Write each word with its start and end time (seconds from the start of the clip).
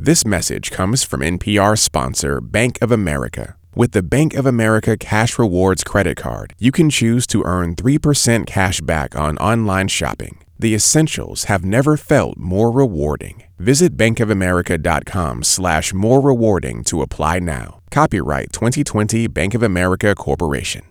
This 0.00 0.24
message 0.24 0.70
comes 0.70 1.02
from 1.02 1.22
NPR 1.22 1.76
sponsor 1.76 2.40
Bank 2.40 2.78
of 2.80 2.92
America. 2.92 3.56
With 3.74 3.90
the 3.90 4.00
Bank 4.00 4.32
of 4.32 4.46
America 4.46 4.96
Cash 4.96 5.40
Rewards 5.40 5.82
credit 5.82 6.16
card, 6.16 6.54
you 6.56 6.70
can 6.70 6.88
choose 6.88 7.26
to 7.26 7.42
earn 7.42 7.74
3% 7.74 8.46
cash 8.46 8.80
back 8.80 9.16
on 9.16 9.36
online 9.38 9.88
shopping. 9.88 10.38
The 10.56 10.72
essentials 10.72 11.44
have 11.44 11.64
never 11.64 11.96
felt 11.96 12.38
more 12.38 12.70
rewarding. 12.70 13.42
Visit 13.58 13.96
bankofamerica.com 13.96 15.42
slash 15.42 15.92
more 15.92 16.20
rewarding 16.20 16.84
to 16.84 17.02
apply 17.02 17.40
now. 17.40 17.80
Copyright 17.90 18.52
2020 18.52 19.26
Bank 19.26 19.52
of 19.54 19.64
America 19.64 20.14
Corporation. 20.14 20.82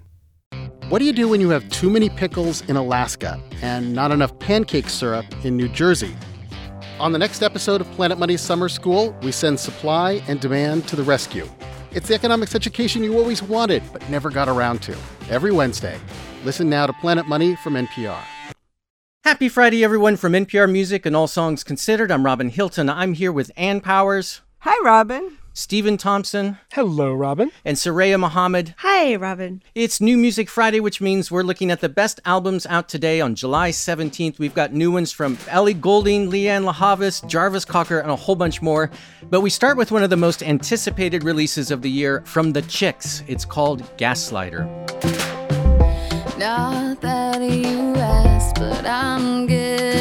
What 0.90 1.00
do 1.00 1.06
you 1.06 1.14
do 1.14 1.30
when 1.30 1.40
you 1.40 1.50
have 1.52 1.70
too 1.70 1.90
many 1.90 2.10
pickles 2.10 2.62
in 2.70 2.76
Alaska 2.76 3.42
and 3.62 3.94
not 3.94 4.12
enough 4.12 4.38
pancake 4.40 4.90
syrup 4.90 5.26
in 5.46 5.56
New 5.56 5.70
Jersey? 5.70 6.14
On 7.00 7.12
the 7.12 7.20
next 7.20 7.44
episode 7.44 7.80
of 7.80 7.92
Planet 7.92 8.18
Money's 8.18 8.42
Summer 8.42 8.68
School, 8.68 9.16
we 9.22 9.32
send 9.32 9.60
supply 9.60 10.14
and 10.28 10.40
demand 10.40 10.88
to 10.88 10.96
the 10.96 11.04
rescue. 11.04 11.48
It's 11.92 12.08
the 12.08 12.16
economics 12.16 12.56
education 12.56 13.04
you 13.04 13.20
always 13.20 13.44
wanted 13.44 13.84
but 13.94 14.08
never 14.10 14.32
got 14.32 14.50
around 14.50 14.82
to. 14.84 14.98
Every 15.30 15.52
Wednesday. 15.52 16.00
Listen 16.44 16.72
now 16.72 16.88
to 16.88 16.94
Planet 16.94 17.28
Money 17.28 17.56
from 17.58 17.76
NPR. 17.76 18.20
Happy 19.24 19.48
Friday, 19.48 19.84
everyone, 19.84 20.16
from 20.16 20.34
NPR 20.34 20.72
Music 20.72 21.06
and 21.06 21.16
All 21.16 21.28
Songs 21.28 21.64
Considered. 21.64 22.12
I'm 22.12 22.26
Robin 22.26 22.50
Hilton. 22.50 22.90
I'm 22.90 23.14
here 23.14 23.32
with 23.32 23.52
Ann 23.56 23.80
Powers. 23.80 24.42
Hi, 24.60 24.76
Robin. 24.84 25.38
Stephen 25.58 25.98
Thompson. 25.98 26.60
Hello, 26.74 27.12
Robin. 27.12 27.50
And 27.66 27.78
Suraya 27.78 28.20
Mohamed. 28.20 28.76
Hi, 28.78 29.16
Robin. 29.16 29.64
It's 29.74 30.00
New 30.00 30.16
Music 30.16 30.50
Friday, 30.50 30.80
which 30.80 31.02
means 31.02 31.32
we're 31.32 31.42
looking 31.42 31.72
at 31.72 31.82
the 31.82 31.90
best 31.90 32.20
albums 32.26 32.68
out 32.68 32.88
today 32.88 33.22
on 33.22 33.34
July 33.34 33.72
17th. 33.72 34.38
We've 34.38 34.54
got 34.54 34.72
new 34.72 34.92
ones 34.92 35.12
from 35.12 35.36
Ellie 35.48 35.74
Goulding, 35.74 36.30
Lianne 36.30 36.64
La 36.64 36.74
Havas, 36.74 37.22
Jarvis 37.22 37.66
Cocker, 37.66 37.98
and 37.98 38.12
a 38.12 38.16
whole 38.16 38.36
bunch 38.36 38.62
more. 38.62 38.92
But 39.32 39.42
we 39.42 39.50
start 39.50 39.78
with 39.78 39.92
one 39.92 40.04
of 40.04 40.12
the 40.12 40.16
most 40.16 40.44
anticipated 40.44 41.24
releases 41.24 41.72
of 41.72 41.82
the 41.82 41.90
year 41.90 42.22
from 42.28 42.54
the 42.54 42.62
Chicks. 42.62 43.24
It's 43.28 43.44
called 43.44 43.82
Gaslighter. 43.98 44.68
Not 46.38 47.02
that 47.02 47.42
you 47.42 47.96
asked, 47.96 48.58
but 48.58 48.86
I'm 48.86 49.48
getting 49.48 49.97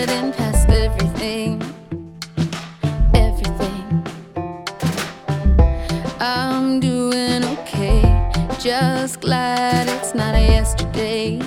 Just 8.78 9.22
glad 9.22 9.88
it's 9.88 10.14
not 10.14 10.34
a 10.34 10.41
yesterday. 10.41 11.41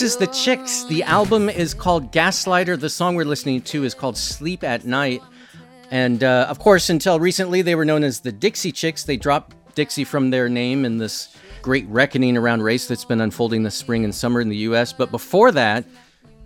This 0.00 0.12
is 0.12 0.16
The 0.16 0.28
Chicks. 0.28 0.84
The 0.84 1.02
album 1.02 1.50
is 1.50 1.74
called 1.74 2.10
Gaslighter. 2.10 2.80
The 2.80 2.88
song 2.88 3.16
we're 3.16 3.26
listening 3.26 3.60
to 3.60 3.84
is 3.84 3.92
called 3.92 4.16
Sleep 4.16 4.64
at 4.64 4.86
Night. 4.86 5.22
And 5.90 6.24
uh, 6.24 6.46
of 6.48 6.58
course, 6.58 6.88
until 6.88 7.20
recently, 7.20 7.60
they 7.60 7.74
were 7.74 7.84
known 7.84 8.02
as 8.02 8.20
the 8.20 8.32
Dixie 8.32 8.72
Chicks. 8.72 9.04
They 9.04 9.18
dropped 9.18 9.54
Dixie 9.74 10.04
from 10.04 10.30
their 10.30 10.48
name 10.48 10.86
in 10.86 10.96
this 10.96 11.36
great 11.60 11.86
reckoning 11.86 12.38
around 12.38 12.62
race 12.62 12.88
that's 12.88 13.04
been 13.04 13.20
unfolding 13.20 13.62
this 13.62 13.74
spring 13.74 14.02
and 14.04 14.14
summer 14.14 14.40
in 14.40 14.48
the 14.48 14.56
US. 14.56 14.94
But 14.94 15.10
before 15.10 15.52
that, 15.52 15.84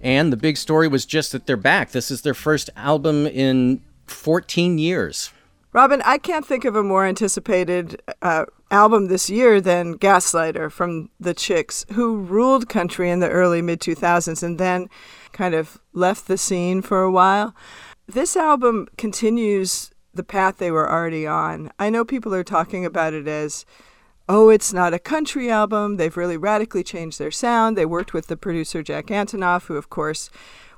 and 0.03 0.33
the 0.33 0.37
big 0.37 0.57
story 0.57 0.89
was 0.89 1.07
just 1.07 1.31
that 1.31 1.47
they're 1.47 1.57
back. 1.57 1.93
This 1.93 2.11
is 2.11 2.23
their 2.23 2.34
first 2.34 2.71
album 2.75 3.25
in 3.25 3.81
14 4.07 4.78
years. 4.78 5.31
Robin, 5.73 6.03
I 6.05 6.19
can't 6.19 6.45
think 6.45 6.65
of 6.65 6.75
a 6.75 6.83
more 6.83 7.07
anticipated 7.07 8.03
uh, 8.21 8.47
album 8.75 9.07
this 9.07 9.31
year 9.31 9.61
than 9.61 9.97
Gaslighter 9.97 10.71
from 10.71 11.09
the 11.21 11.33
Chicks, 11.33 11.87
who 11.93 12.19
ruled 12.19 12.69
country 12.69 13.09
in 13.09 13.21
the 13.21 13.31
early 13.31 13.62
mid 13.62 13.81
2000s 13.81 14.43
and 14.43 14.59
then 14.59 14.91
kind 15.33 15.55
of 15.55 15.79
left 15.93 16.27
the 16.27 16.37
scene 16.37 16.83
for 16.83 17.03
a 17.03 17.11
while. 17.11 17.55
This 18.09 18.37
album 18.37 18.89
continues 18.99 19.93
the 20.13 20.25
path 20.25 20.59
they 20.59 20.73
were 20.73 20.91
already 20.91 21.25
on. 21.25 21.71
I 21.79 21.89
know 21.89 22.05
people 22.05 22.34
are 22.34 22.43
talking 22.43 22.84
about 22.84 23.15
it 23.15 23.29
as, 23.29 23.65
oh, 24.29 24.49
it's 24.49 24.73
not 24.73 24.93
a 24.93 24.99
country 24.99 25.51
album. 25.51 25.97
They've 25.97 26.17
really 26.17 26.37
radically 26.37 26.83
changed 26.83 27.21
their 27.21 27.31
sound. 27.31 27.79
They 27.79 27.87
worked 27.87 28.13
with 28.13 28.27
the 28.27 28.37
producer 28.37 28.83
Jack 28.83 29.07
Antonoff, 29.07 29.67
who, 29.67 29.77
of 29.77 29.89
course, 29.89 30.31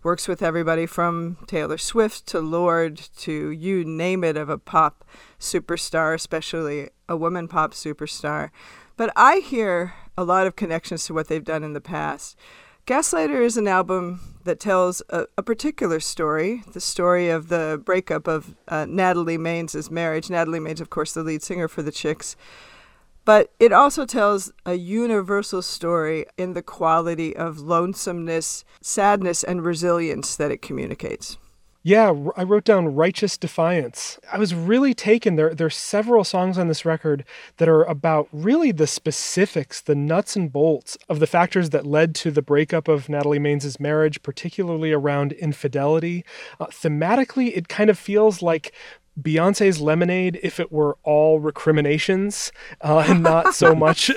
works 0.03 0.29
with 0.29 0.43
everybody 0.43 0.85
from 0.85 1.39
Taylor 1.47 1.79
Swift 1.79 2.27
to 2.27 2.41
Lorde 2.41 3.01
to 3.19 3.51
you 3.51 3.85
name 3.85 4.23
it 4.23 4.37
of 4.37 4.51
a 4.51 4.59
pop 4.59 5.03
superstar, 5.41 6.15
especially 6.15 6.91
a 7.09 7.17
woman 7.17 7.49
pop 7.49 7.73
superstar. 7.73 8.51
But 8.97 9.13
I 9.17 9.39
hear 9.39 9.95
a 10.17 10.25
lot 10.25 10.47
of 10.47 10.57
connections 10.57 11.05
to 11.07 11.15
what 11.15 11.29
they've 11.29 11.45
done 11.45 11.63
in 11.63 11.73
the 11.73 11.81
past. 11.81 12.37
Gaslighter 12.87 13.43
is 13.43 13.57
an 13.57 13.67
album 13.67 14.21
that 14.45 14.61
tells 14.61 15.03
a, 15.11 15.27
a 15.37 15.43
particular 15.43 15.99
story, 15.99 16.63
the 16.73 16.81
story 16.81 17.29
of 17.29 17.49
the 17.49 17.83
breakup 17.85 18.29
of 18.29 18.55
uh, 18.69 18.87
Natalie 18.89 19.39
Maines' 19.39 19.91
marriage. 19.91 20.31
Natalie 20.31 20.61
Maines, 20.61 20.81
of 20.81 20.89
course, 20.89 21.13
the 21.13 21.25
lead 21.25 21.43
singer 21.43 21.67
for 21.67 21.83
the 21.83 21.91
Chicks. 21.91 22.37
But 23.25 23.53
it 23.59 23.73
also 23.73 24.07
tells 24.07 24.53
a 24.65 24.75
universal 24.75 25.63
story 25.63 26.27
in 26.39 26.53
the 26.53 26.63
quality 26.63 27.35
of 27.35 27.59
lonesomeness, 27.59 28.65
sadness, 28.81 29.43
and 29.43 29.65
resilience 29.65 30.37
that 30.37 30.53
it 30.53 30.63
communicates. 30.63 31.39
Yeah, 31.87 32.13
I 32.37 32.43
wrote 32.43 32.65
down 32.65 32.97
Righteous 32.97 33.39
Defiance. 33.39 34.19
I 34.33 34.39
was 34.39 34.57
really 34.57 34.93
taken. 34.93 35.37
There, 35.37 35.55
there 35.55 35.69
are 35.69 35.71
several 35.71 36.25
songs 36.25 36.59
on 36.59 36.67
this 36.67 36.85
record 36.85 37.25
that 37.59 37.69
are 37.69 37.85
about 37.85 38.27
really 38.33 38.73
the 38.73 38.89
specifics, 38.89 39.83
the 39.83 39.95
nuts 39.95 40.35
and 40.35 40.53
bolts 40.53 40.99
of 41.09 41.21
the 41.21 41.29
factors 41.29 41.71
that 41.71 41.87
led 41.87 42.17
to 42.17 42.33
the 42.33 42.43
breakup 42.43 42.89
of 42.89 43.09
Natalie 43.09 43.39
Maines' 43.39 43.79
marriage, 43.79 44.21
particularly 44.25 44.91
around 44.91 45.31
infidelity. 45.35 46.25
Uh, 46.59 46.67
thematically, 46.67 47.57
it 47.57 47.69
kind 47.69 47.89
of 47.89 47.97
feels 47.97 48.43
like 48.43 48.73
Beyonce's 49.23 49.81
Lemonade 49.81 50.41
if 50.43 50.59
it 50.59 50.73
were 50.73 50.99
all 51.05 51.39
recriminations 51.39 52.51
uh, 52.81 53.05
and 53.07 53.23
not 53.23 53.55
so 53.55 53.75
much 53.77 54.11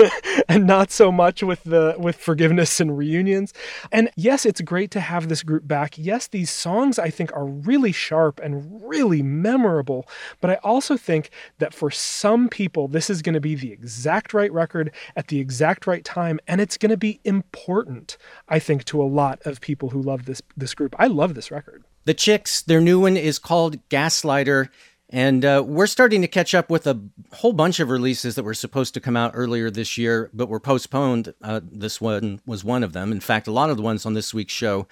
and 0.48 0.66
not 0.66 0.90
so 0.90 1.12
much 1.12 1.42
with 1.42 1.62
the 1.64 1.94
with 1.98 2.16
forgiveness 2.16 2.80
and 2.80 2.96
reunions. 2.96 3.52
And 3.90 4.10
yes, 4.16 4.46
it's 4.46 4.60
great 4.60 4.90
to 4.92 5.00
have 5.00 5.28
this 5.28 5.42
group 5.42 5.66
back. 5.66 5.96
Yes, 5.96 6.28
these 6.28 6.50
songs 6.50 6.98
I 6.98 7.10
think 7.10 7.32
are 7.32 7.46
really 7.46 7.92
sharp 7.92 8.40
and 8.42 8.82
really 8.88 9.22
memorable, 9.22 10.06
but 10.40 10.50
I 10.50 10.54
also 10.56 10.96
think 10.96 11.30
that 11.58 11.74
for 11.74 11.90
some 11.90 12.48
people 12.48 12.88
this 12.88 13.10
is 13.10 13.22
going 13.22 13.34
to 13.34 13.40
be 13.40 13.54
the 13.54 13.72
exact 13.72 14.34
right 14.34 14.52
record 14.52 14.92
at 15.16 15.28
the 15.28 15.40
exact 15.40 15.86
right 15.86 16.04
time 16.04 16.40
and 16.46 16.60
it's 16.60 16.76
going 16.76 16.90
to 16.90 16.96
be 16.96 17.20
important 17.24 18.16
I 18.48 18.58
think 18.58 18.84
to 18.86 19.02
a 19.02 19.04
lot 19.04 19.40
of 19.44 19.60
people 19.60 19.90
who 19.90 20.02
love 20.02 20.24
this 20.26 20.42
this 20.56 20.74
group. 20.74 20.94
I 20.98 21.06
love 21.06 21.34
this 21.34 21.50
record. 21.50 21.84
The 22.04 22.14
Chicks, 22.14 22.62
their 22.62 22.80
new 22.80 23.00
one 23.00 23.16
is 23.16 23.38
called 23.38 23.76
Gaslighter. 23.88 24.68
And 25.12 25.44
uh, 25.44 25.62
we're 25.64 25.86
starting 25.86 26.22
to 26.22 26.28
catch 26.28 26.54
up 26.54 26.70
with 26.70 26.86
a 26.86 26.98
whole 27.34 27.52
bunch 27.52 27.80
of 27.80 27.90
releases 27.90 28.34
that 28.34 28.44
were 28.44 28.54
supposed 28.54 28.94
to 28.94 29.00
come 29.00 29.16
out 29.16 29.32
earlier 29.34 29.70
this 29.70 29.98
year, 29.98 30.30
but 30.32 30.48
were 30.48 30.58
postponed. 30.58 31.34
Uh, 31.42 31.60
this 31.62 32.00
one 32.00 32.40
was 32.46 32.64
one 32.64 32.82
of 32.82 32.94
them. 32.94 33.12
In 33.12 33.20
fact, 33.20 33.46
a 33.46 33.52
lot 33.52 33.68
of 33.68 33.76
the 33.76 33.82
ones 33.82 34.06
on 34.06 34.14
this 34.14 34.32
week's 34.32 34.54
show 34.54 34.88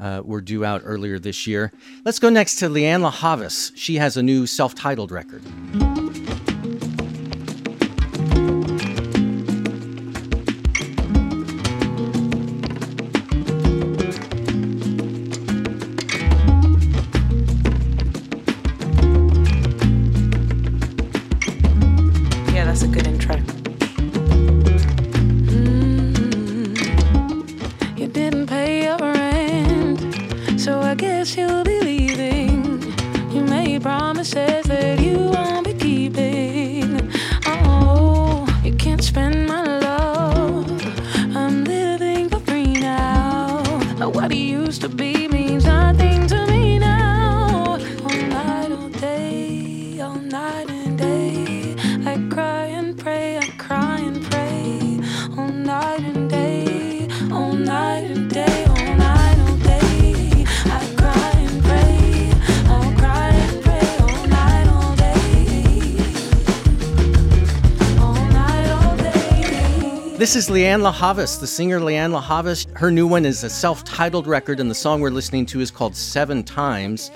uh, 0.00 0.22
were 0.24 0.40
due 0.40 0.64
out 0.64 0.80
earlier 0.84 1.18
this 1.18 1.46
year. 1.46 1.70
Let's 2.04 2.18
go 2.18 2.30
next 2.30 2.56
to 2.60 2.68
Lianne 2.68 3.02
La 3.02 3.10
Havas. 3.10 3.72
She 3.76 3.96
has 3.96 4.16
a 4.16 4.22
new 4.22 4.46
self 4.46 4.74
titled 4.74 5.10
record. 5.10 5.42
Lianne 70.58 70.82
La 70.82 70.90
Havas, 70.90 71.38
the 71.38 71.46
singer 71.46 71.78
Lianne 71.78 72.10
La 72.10 72.20
Havas. 72.20 72.66
Her 72.74 72.90
new 72.90 73.06
one 73.06 73.24
is 73.24 73.44
a 73.44 73.48
self 73.48 73.84
titled 73.84 74.26
record, 74.26 74.58
and 74.58 74.68
the 74.68 74.74
song 74.74 75.00
we're 75.00 75.10
listening 75.10 75.46
to 75.46 75.60
is 75.60 75.70
called 75.70 75.94
Seven 75.94 76.42
Times. 76.42 77.12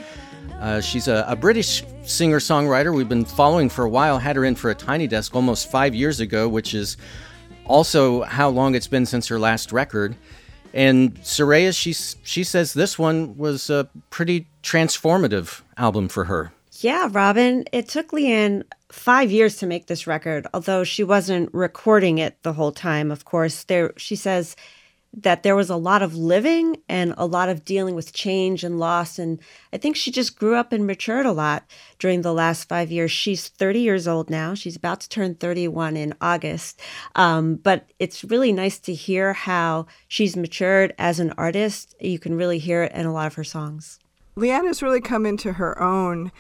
Uh, 0.60 0.80
she's 0.80 1.08
a, 1.08 1.24
a 1.26 1.34
British 1.34 1.82
singer 2.04 2.38
songwriter 2.38 2.94
we've 2.94 3.08
been 3.08 3.24
following 3.24 3.68
for 3.68 3.84
a 3.84 3.88
while. 3.88 4.20
Had 4.20 4.36
her 4.36 4.44
in 4.44 4.54
for 4.54 4.70
a 4.70 4.76
tiny 4.76 5.08
desk 5.08 5.34
almost 5.34 5.68
five 5.68 5.92
years 5.92 6.20
ago, 6.20 6.48
which 6.48 6.72
is 6.72 6.96
also 7.66 8.22
how 8.22 8.48
long 8.48 8.76
it's 8.76 8.86
been 8.86 9.06
since 9.06 9.26
her 9.26 9.40
last 9.40 9.72
record. 9.72 10.14
And 10.72 11.16
Suraya, 11.24 11.76
she, 11.76 11.94
she 12.22 12.44
says 12.44 12.74
this 12.74 12.96
one 12.96 13.36
was 13.36 13.68
a 13.68 13.88
pretty 14.10 14.46
transformative 14.62 15.62
album 15.76 16.06
for 16.06 16.26
her. 16.26 16.52
Yeah, 16.82 17.08
Robin, 17.12 17.64
it 17.72 17.88
took 17.88 18.10
Lianne 18.10 18.64
five 18.90 19.30
years 19.30 19.56
to 19.58 19.68
make 19.68 19.86
this 19.86 20.08
record, 20.08 20.48
although 20.52 20.82
she 20.82 21.04
wasn't 21.04 21.54
recording 21.54 22.18
it 22.18 22.42
the 22.42 22.54
whole 22.54 22.72
time. 22.72 23.12
Of 23.12 23.24
course, 23.24 23.62
there 23.64 23.92
she 23.96 24.16
says 24.16 24.56
that 25.14 25.44
there 25.44 25.54
was 25.54 25.70
a 25.70 25.76
lot 25.76 26.02
of 26.02 26.16
living 26.16 26.78
and 26.88 27.14
a 27.16 27.26
lot 27.26 27.48
of 27.48 27.64
dealing 27.64 27.94
with 27.94 28.12
change 28.12 28.64
and 28.64 28.80
loss. 28.80 29.16
And 29.16 29.38
I 29.72 29.76
think 29.76 29.94
she 29.94 30.10
just 30.10 30.36
grew 30.36 30.56
up 30.56 30.72
and 30.72 30.84
matured 30.84 31.24
a 31.24 31.30
lot 31.30 31.70
during 32.00 32.22
the 32.22 32.32
last 32.32 32.68
five 32.68 32.90
years. 32.90 33.12
She's 33.12 33.46
30 33.46 33.78
years 33.78 34.08
old 34.08 34.28
now. 34.28 34.54
She's 34.54 34.74
about 34.74 35.00
to 35.02 35.08
turn 35.08 35.36
31 35.36 35.96
in 35.96 36.14
August. 36.20 36.80
Um, 37.14 37.56
but 37.56 37.90
it's 38.00 38.24
really 38.24 38.52
nice 38.52 38.80
to 38.80 38.94
hear 38.94 39.34
how 39.34 39.86
she's 40.08 40.36
matured 40.36 40.94
as 40.98 41.20
an 41.20 41.32
artist. 41.38 41.94
You 42.00 42.18
can 42.18 42.34
really 42.34 42.58
hear 42.58 42.82
it 42.82 42.92
in 42.92 43.06
a 43.06 43.12
lot 43.12 43.28
of 43.28 43.34
her 43.34 43.44
songs. 43.44 44.00
Lianne 44.36 44.66
has 44.66 44.82
really 44.82 45.02
come 45.02 45.26
into 45.26 45.52
her 45.52 45.80
own 45.80 46.32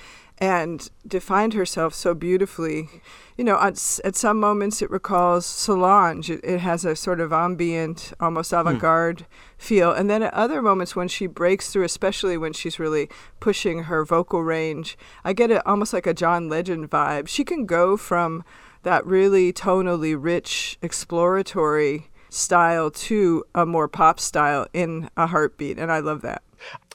and 0.42 0.90
defined 1.06 1.54
herself 1.54 1.94
so 1.94 2.14
beautifully. 2.14 2.88
You 3.36 3.44
know, 3.44 3.60
at, 3.60 4.00
at 4.04 4.16
some 4.16 4.40
moments 4.40 4.82
it 4.82 4.90
recalls 4.90 5.46
Solange. 5.46 6.28
It, 6.28 6.40
it 6.42 6.58
has 6.58 6.84
a 6.84 6.96
sort 6.96 7.20
of 7.20 7.32
ambient, 7.32 8.12
almost 8.18 8.50
hmm. 8.50 8.56
avant 8.56 8.80
garde 8.80 9.24
feel. 9.56 9.92
And 9.92 10.10
then 10.10 10.20
at 10.24 10.34
other 10.34 10.60
moments 10.60 10.96
when 10.96 11.06
she 11.06 11.28
breaks 11.28 11.70
through, 11.70 11.84
especially 11.84 12.36
when 12.36 12.52
she's 12.52 12.80
really 12.80 13.08
pushing 13.38 13.84
her 13.84 14.04
vocal 14.04 14.42
range, 14.42 14.98
I 15.22 15.32
get 15.32 15.52
it 15.52 15.64
almost 15.64 15.92
like 15.92 16.08
a 16.08 16.14
John 16.14 16.48
Legend 16.48 16.90
vibe. 16.90 17.28
She 17.28 17.44
can 17.44 17.64
go 17.64 17.96
from 17.96 18.44
that 18.82 19.06
really 19.06 19.52
tonally 19.52 20.16
rich, 20.18 20.76
exploratory 20.82 22.10
style 22.30 22.90
to 22.90 23.44
a 23.54 23.64
more 23.64 23.86
pop 23.86 24.18
style 24.18 24.66
in 24.72 25.08
a 25.16 25.28
heartbeat. 25.28 25.78
And 25.78 25.92
I 25.92 26.00
love 26.00 26.22
that. 26.22 26.42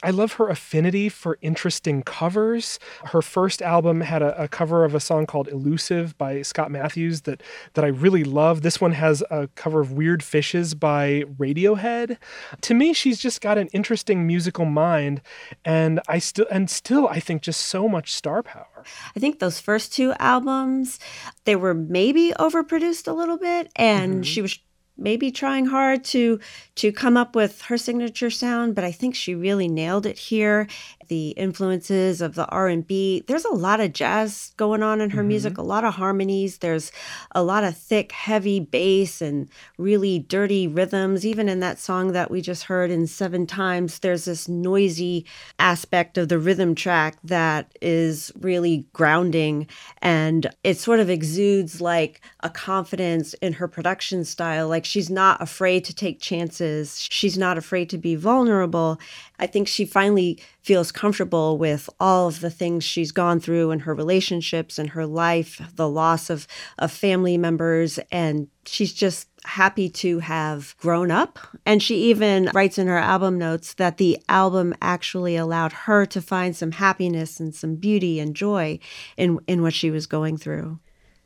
I 0.04 0.12
love 0.12 0.34
her 0.34 0.48
affinity 0.48 1.10
for 1.10 1.40
interesting 1.42 2.04
covers. 2.04 2.78
Her 3.06 3.22
first 3.22 3.62
album 3.64 4.02
had 4.02 4.22
a, 4.22 4.44
a, 4.44 4.48
cover 4.48 4.86
of 4.86 4.94
a 4.94 5.00
song 5.00 5.26
called 5.26 5.48
"Elusive" 5.48 6.18
by 6.18 6.44
Scott 6.44 6.70
Matthews 6.70 7.22
that 7.22 7.42
that 7.74 7.84
I 7.84 7.88
really 7.88 8.24
love. 8.24 8.62
This 8.62 8.80
one 8.80 8.92
has 8.92 9.24
a 9.32 9.48
cover 9.56 9.80
of 9.80 9.92
"Weird 9.92 10.22
Fishes" 10.22 10.76
by 10.76 11.24
Radiohead. 11.38 12.18
To 12.62 12.74
me, 12.76 12.94
she's 12.94 13.18
just 13.18 13.42
got 13.42 13.58
an 13.58 13.70
interesting 13.74 14.28
musical 14.28 14.66
mind, 14.66 15.22
and 15.66 16.00
I 16.08 16.20
still 16.20 16.48
and 16.52 16.70
still 16.70 17.08
I 17.08 17.20
think 17.20 17.42
just 17.42 17.62
so 17.62 17.90
much 17.90 18.14
star 18.14 18.44
power. 18.44 18.84
I 19.16 19.20
think 19.20 19.40
those 19.40 19.60
first 19.60 19.94
two 19.94 20.14
albums, 20.20 21.00
they 21.46 21.56
were 21.56 21.74
maybe 21.74 22.34
overproduced 22.40 23.08
a 23.08 23.14
little 23.14 23.38
bit, 23.38 23.72
and 23.76 24.14
mm-hmm. 24.14 24.22
she 24.22 24.42
was 24.44 24.60
maybe 24.98 25.32
trying 25.32 25.66
hard 25.68 26.04
to 26.04 26.40
to 26.76 26.92
come 26.92 27.18
up 27.18 27.36
with 27.36 27.62
her 27.64 27.78
signature 27.78 28.30
sound 28.30 28.76
but 28.76 28.84
i 28.84 28.92
think 28.92 29.16
she 29.16 29.36
really 29.36 29.68
nailed 29.68 30.06
it 30.06 30.18
here 30.18 30.68
the 31.08 31.30
influences 31.32 32.22
of 32.22 32.36
the 32.36 32.48
r&b 32.48 33.24
there's 33.28 33.46
a 33.46 33.54
lot 33.54 33.80
of 33.80 33.94
jazz 33.94 34.54
going 34.58 34.84
on 34.84 35.02
in 35.02 35.10
her 35.12 35.22
mm-hmm. 35.22 35.30
music 35.30 35.58
a 35.58 35.62
lot 35.62 35.84
of 35.84 35.96
harmonies. 35.96 36.60
There's 36.60 36.92
a 37.32 37.44
lot 37.44 37.64
of 37.64 37.76
thick 37.76 38.12
heavy 38.12 38.60
bass 38.60 39.22
and 39.22 39.50
really 39.78 40.20
dirty 40.20 40.68
rhythms. 40.68 41.26
Even 41.26 41.50
in 41.50 41.60
that 41.60 41.80
song 41.80 42.14
that 42.14 42.32
we 42.32 42.42
just 42.42 42.64
heard 42.64 42.90
in 42.90 43.08
seven 43.08 43.46
times 43.46 44.00
there's 44.00 44.26
this 44.26 44.48
noisy 44.48 45.26
aspect 45.60 46.18
of 46.18 46.30
the 46.30 46.40
rhythm 46.40 46.76
track 46.76 47.18
that 47.24 47.78
is 47.82 48.32
really 48.40 48.86
grounding 48.94 49.68
and 50.02 50.48
it 50.64 50.78
sort 50.78 51.00
of 51.00 51.10
exudes 51.10 51.82
like 51.82 52.22
a 52.42 52.50
confidence 52.50 53.34
in 53.36 53.54
her 53.54 53.68
production 53.68 54.24
style. 54.24 54.68
Like 54.68 54.86
she's 54.86 55.10
not 55.10 55.42
afraid 55.42 55.84
to 55.86 55.96
take 55.96 56.22
chances. 56.22 57.02
She's 57.02 57.38
not 57.38 57.58
afraid 57.58 57.90
to 57.90 57.98
be 57.98 58.16
vulnerable. 58.16 59.00
I 59.40 59.48
think 59.48 59.68
she 59.68 59.86
finally 59.86 60.40
feels 60.68 60.92
comfortable 60.92 61.58
with 61.58 61.90
all 61.98 62.28
of 62.28 62.42
the 62.42 62.50
things 62.50 62.84
she's 62.84 63.14
gone 63.14 63.40
through 63.40 63.72
in 63.72 63.80
her 63.80 63.96
relationships 63.96 64.78
and 64.78 64.90
her 64.90 65.06
life, 65.06 65.62
the 65.76 65.88
loss 65.88 66.30
of, 66.30 66.46
of 66.78 66.92
family 66.92 67.38
members, 67.38 68.00
and 68.12 68.50
she's 68.66 68.92
just 68.92 69.30
happy 69.46 69.88
to 69.88 70.20
have 70.20 70.76
grown 70.78 71.10
up. 71.10 71.40
And 71.66 71.82
she 71.82 72.10
even 72.10 72.52
writes 72.54 72.78
in 72.78 72.88
her 72.88 72.98
album 72.98 73.38
notes 73.38 73.76
that 73.76 73.96
the 73.96 74.20
album 74.28 74.76
actually 74.82 75.38
allowed 75.38 75.72
her 75.72 76.06
to 76.08 76.22
find 76.22 76.54
some 76.54 76.74
happiness 76.74 77.40
and 77.40 77.56
some 77.56 77.76
beauty 77.76 78.20
and 78.20 78.36
joy 78.36 78.78
in, 79.16 79.40
in 79.48 79.62
what 79.62 79.74
she 79.74 79.90
was 79.90 80.06
going 80.06 80.36
through. 80.36 80.80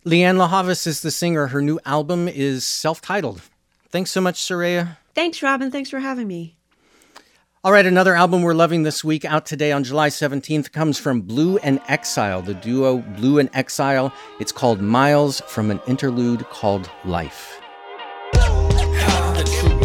Lianne 0.06 0.38
La 0.38 0.50
Havas 0.50 0.86
is 0.86 1.02
the 1.02 1.10
singer. 1.10 1.48
Her 1.48 1.64
new 1.64 1.80
album 1.84 2.28
is 2.28 2.64
self 2.64 3.02
titled. 3.02 3.42
Thanks 3.90 4.12
so 4.12 4.22
much, 4.22 4.36
Suraya. 4.36 4.98
Thanks, 5.16 5.42
Robin. 5.42 5.72
Thanks 5.72 5.90
for 5.90 6.00
having 6.00 6.28
me. 6.28 6.58
All 7.64 7.72
right, 7.72 7.86
another 7.86 8.16
album 8.16 8.42
we're 8.42 8.56
loving 8.56 8.82
this 8.82 9.04
week 9.04 9.24
out 9.24 9.46
today 9.46 9.72
on 9.72 9.84
July 9.84 10.10
17th 10.10 10.72
comes 10.72 10.98
from 10.98 11.22
Blu 11.22 11.60
and 11.60 11.80
Exile, 11.88 12.42
the 12.42 12.56
duo 12.56 12.98
Blu 12.98 13.38
and 13.38 13.52
Exile. 13.54 14.12
It's 14.40 14.52
called 14.52 14.82
Miles 14.82 15.42
from 15.42 15.70
an 15.70 15.80
interlude 15.86 16.44
called 16.50 16.90
Life. 17.06 17.62
The 18.34 19.44
true 19.62 19.78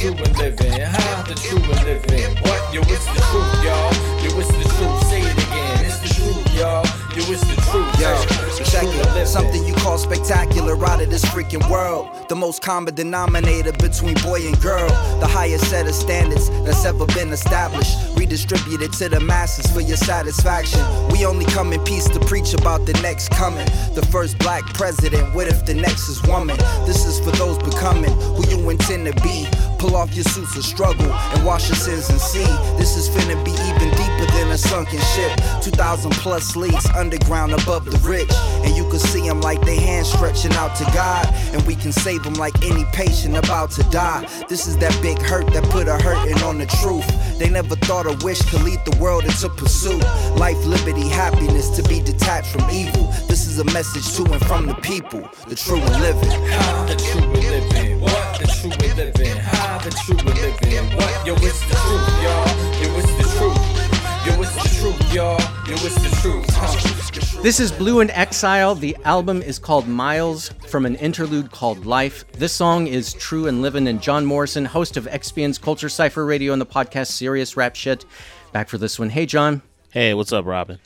true 0.00 0.14
living, 0.24 0.78
the 1.26 1.34
true 1.42 1.58
true 1.58 1.72
living, 1.76 2.36
what 2.42 2.72
yo, 2.72 2.80
it's 2.80 3.04
the 3.04 3.20
truth, 3.20 3.64
y'all. 3.64 3.97
Something 9.26 9.62
you 9.66 9.74
call 9.74 9.98
spectacular 9.98 10.82
out 10.86 11.02
of 11.02 11.10
this 11.10 11.24
freaking 11.26 11.68
world. 11.70 12.08
The 12.28 12.34
most 12.34 12.62
common 12.62 12.94
denominator 12.94 13.72
between 13.72 14.14
boy 14.22 14.46
and 14.46 14.58
girl. 14.62 14.88
The 15.20 15.26
highest 15.26 15.68
set 15.68 15.86
of 15.86 15.94
standards 15.94 16.48
that's 16.64 16.84
ever 16.86 17.04
been 17.06 17.30
established. 17.30 18.16
Redistributed 18.28 18.92
to 18.92 19.08
the 19.08 19.20
masses 19.20 19.72
for 19.72 19.80
your 19.80 19.96
satisfaction. 19.96 20.84
We 21.08 21.24
only 21.24 21.46
come 21.46 21.72
in 21.72 21.82
peace 21.84 22.06
to 22.10 22.20
preach 22.20 22.52
about 22.52 22.84
the 22.84 22.92
next 23.00 23.30
coming. 23.30 23.64
The 23.94 24.06
first 24.12 24.38
black 24.38 24.64
president. 24.74 25.34
What 25.34 25.48
if 25.48 25.64
the 25.64 25.72
next 25.72 26.10
is 26.10 26.22
woman? 26.24 26.58
This 26.84 27.06
is 27.06 27.18
for 27.20 27.30
those 27.38 27.56
becoming 27.56 28.12
who 28.36 28.46
you 28.50 28.68
intend 28.68 29.06
to 29.06 29.14
be. 29.22 29.48
Pull 29.78 29.96
off 29.96 30.14
your 30.14 30.24
suits 30.24 30.54
of 30.56 30.64
struggle 30.64 31.10
and 31.10 31.46
wash 31.46 31.70
your 31.70 31.76
sins 31.76 32.10
and 32.10 32.20
see. 32.20 32.44
This 32.76 32.98
is 32.98 33.08
finna 33.08 33.42
be 33.46 33.52
even 33.52 33.96
deeper 33.96 34.30
than 34.32 34.50
a 34.50 34.58
sunken 34.58 35.00
ship. 35.16 35.32
2,000 35.62 36.10
plus 36.12 36.54
leagues 36.54 36.84
underground 36.90 37.54
above 37.54 37.86
the 37.86 37.96
rich. 38.06 38.30
And 38.62 38.76
you 38.76 38.84
can 38.90 38.98
see 38.98 39.26
them 39.26 39.40
like 39.40 39.62
they 39.62 39.76
hands 39.76 40.12
stretching 40.12 40.52
out 40.52 40.76
to 40.76 40.84
God. 40.92 41.26
And 41.54 41.62
we 41.66 41.76
can 41.76 41.92
save 41.92 42.24
them 42.24 42.34
like 42.34 42.62
any 42.62 42.84
patient 42.92 43.38
about 43.38 43.70
to 43.72 43.84
die. 43.84 44.28
This 44.50 44.66
is 44.66 44.76
that 44.78 44.92
big 45.00 45.18
hurt 45.22 45.50
that 45.54 45.64
put 45.70 45.88
a 45.88 45.96
hurting 45.96 46.42
on 46.42 46.58
the 46.58 46.66
truth. 46.66 47.08
They 47.38 47.48
never 47.48 47.76
thought 47.76 48.04
a 48.04 48.17
wish 48.22 48.40
could 48.50 48.62
lead 48.62 48.80
the 48.84 48.96
world 48.98 49.24
into 49.24 49.48
pursuit. 49.48 50.02
Life, 50.36 50.58
liberty, 50.64 51.08
happiness 51.08 51.68
to 51.70 51.82
be 51.82 52.00
detached 52.00 52.50
from 52.52 52.68
evil. 52.70 53.04
This 53.28 53.46
is 53.46 53.58
a 53.58 53.64
message 53.64 54.16
to 54.16 54.32
and 54.32 54.44
from 54.46 54.66
the 54.66 54.74
people, 54.74 55.28
the 55.48 55.54
true 55.54 55.80
and 55.80 56.00
living. 56.00 56.30
How 56.50 56.84
the 56.86 56.96
true 56.96 57.22
and 57.22 57.42
living, 57.42 58.00
what 58.00 58.38
the 58.40 58.46
true 58.46 58.70
and 58.70 58.96
living, 58.96 59.36
how 59.38 59.78
the 59.78 59.90
true 59.90 60.18
and 60.18 60.28
living, 60.28 60.96
what 60.96 61.26
yo, 61.26 61.34
it's 61.34 61.60
the 61.68 61.74
truth, 61.74 62.08
y'all. 62.22 62.48
Yo, 62.82 62.88
it's 62.98 63.12
the 63.18 63.26
truth. 63.36 63.88
Yo, 64.26 64.42
it's 64.42 64.54
the 64.54 64.60
truth, 64.60 64.67
y'all. 65.12 65.40
Yo, 65.66 65.74
it's 65.74 65.94
the 65.96 66.18
truth. 66.22 66.46
Huh. 66.50 67.42
This 67.42 67.60
is 67.60 67.70
Blu 67.70 68.00
and 68.00 68.10
Exile. 68.10 68.74
The 68.74 68.96
album 69.04 69.42
is 69.42 69.58
called 69.58 69.86
Miles 69.86 70.48
from 70.66 70.86
an 70.86 70.96
interlude 70.96 71.50
called 71.50 71.86
Life. 71.86 72.30
This 72.32 72.52
song 72.52 72.86
is 72.86 73.14
True 73.14 73.46
and 73.46 73.62
Livin', 73.62 73.86
and 73.86 74.02
John 74.02 74.24
Morrison, 74.24 74.64
host 74.64 74.96
of 74.96 75.06
XPN's 75.06 75.58
Culture 75.58 75.88
Cypher 75.88 76.24
Radio 76.24 76.52
and 76.52 76.60
the 76.60 76.66
podcast 76.66 77.08
Serious 77.08 77.56
Rap 77.56 77.76
Shit, 77.76 78.04
back 78.52 78.68
for 78.68 78.78
this 78.78 78.98
one. 78.98 79.10
Hey, 79.10 79.26
John. 79.26 79.62
Hey, 79.92 80.14
what's 80.14 80.32
up, 80.32 80.44
Robin? 80.44 80.78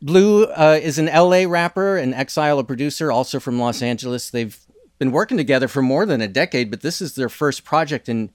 Blu 0.00 0.46
uh, 0.46 0.78
is 0.82 0.98
an 0.98 1.06
LA 1.06 1.44
rapper, 1.46 1.96
an 1.96 2.12
exile, 2.14 2.58
a 2.58 2.64
producer, 2.64 3.12
also 3.12 3.38
from 3.38 3.58
Los 3.60 3.80
Angeles. 3.80 4.30
They've 4.30 4.58
been 4.98 5.12
working 5.12 5.36
together 5.36 5.68
for 5.68 5.82
more 5.82 6.04
than 6.04 6.20
a 6.20 6.28
decade, 6.28 6.70
but 6.70 6.80
this 6.80 7.00
is 7.00 7.14
their 7.14 7.28
first 7.28 7.64
project 7.64 8.08
in 8.08 8.30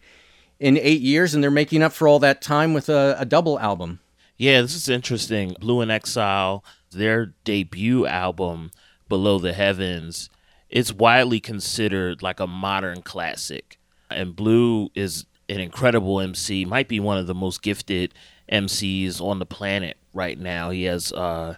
in 0.59 0.77
eight 0.77 1.01
years, 1.01 1.33
and 1.35 1.43
they're 1.43 1.51
making 1.51 1.83
up 1.83 1.93
for 1.93 2.07
all 2.07 2.19
that 2.19 2.41
time 2.41 2.73
with 2.73 2.89
a, 2.89 3.15
a 3.19 3.25
double 3.25 3.59
album. 3.59 3.99
Yeah, 4.37 4.61
this 4.61 4.75
is 4.75 4.87
interesting. 4.87 5.55
Blu 5.59 5.81
in 5.81 5.89
Exile, 5.89 6.63
their 6.91 7.33
debut 7.43 8.05
album, 8.05 8.71
Below 9.09 9.39
the 9.39 9.53
Heavens, 9.53 10.29
it's 10.69 10.93
widely 10.93 11.39
considered 11.39 12.21
like 12.21 12.39
a 12.39 12.47
modern 12.47 13.01
classic. 13.01 13.79
And 14.11 14.35
Blu 14.35 14.89
is 14.93 15.25
an 15.49 15.59
incredible 15.59 16.19
MC, 16.19 16.65
might 16.65 16.87
be 16.87 16.99
one 16.99 17.17
of 17.17 17.25
the 17.25 17.33
most 17.33 17.61
gifted 17.61 18.13
MCs 18.51 19.21
on 19.21 19.39
the 19.39 19.45
planet 19.45 19.97
right 20.13 20.37
now. 20.37 20.69
He 20.69 20.83
has 20.83 21.11
uh, 21.13 21.55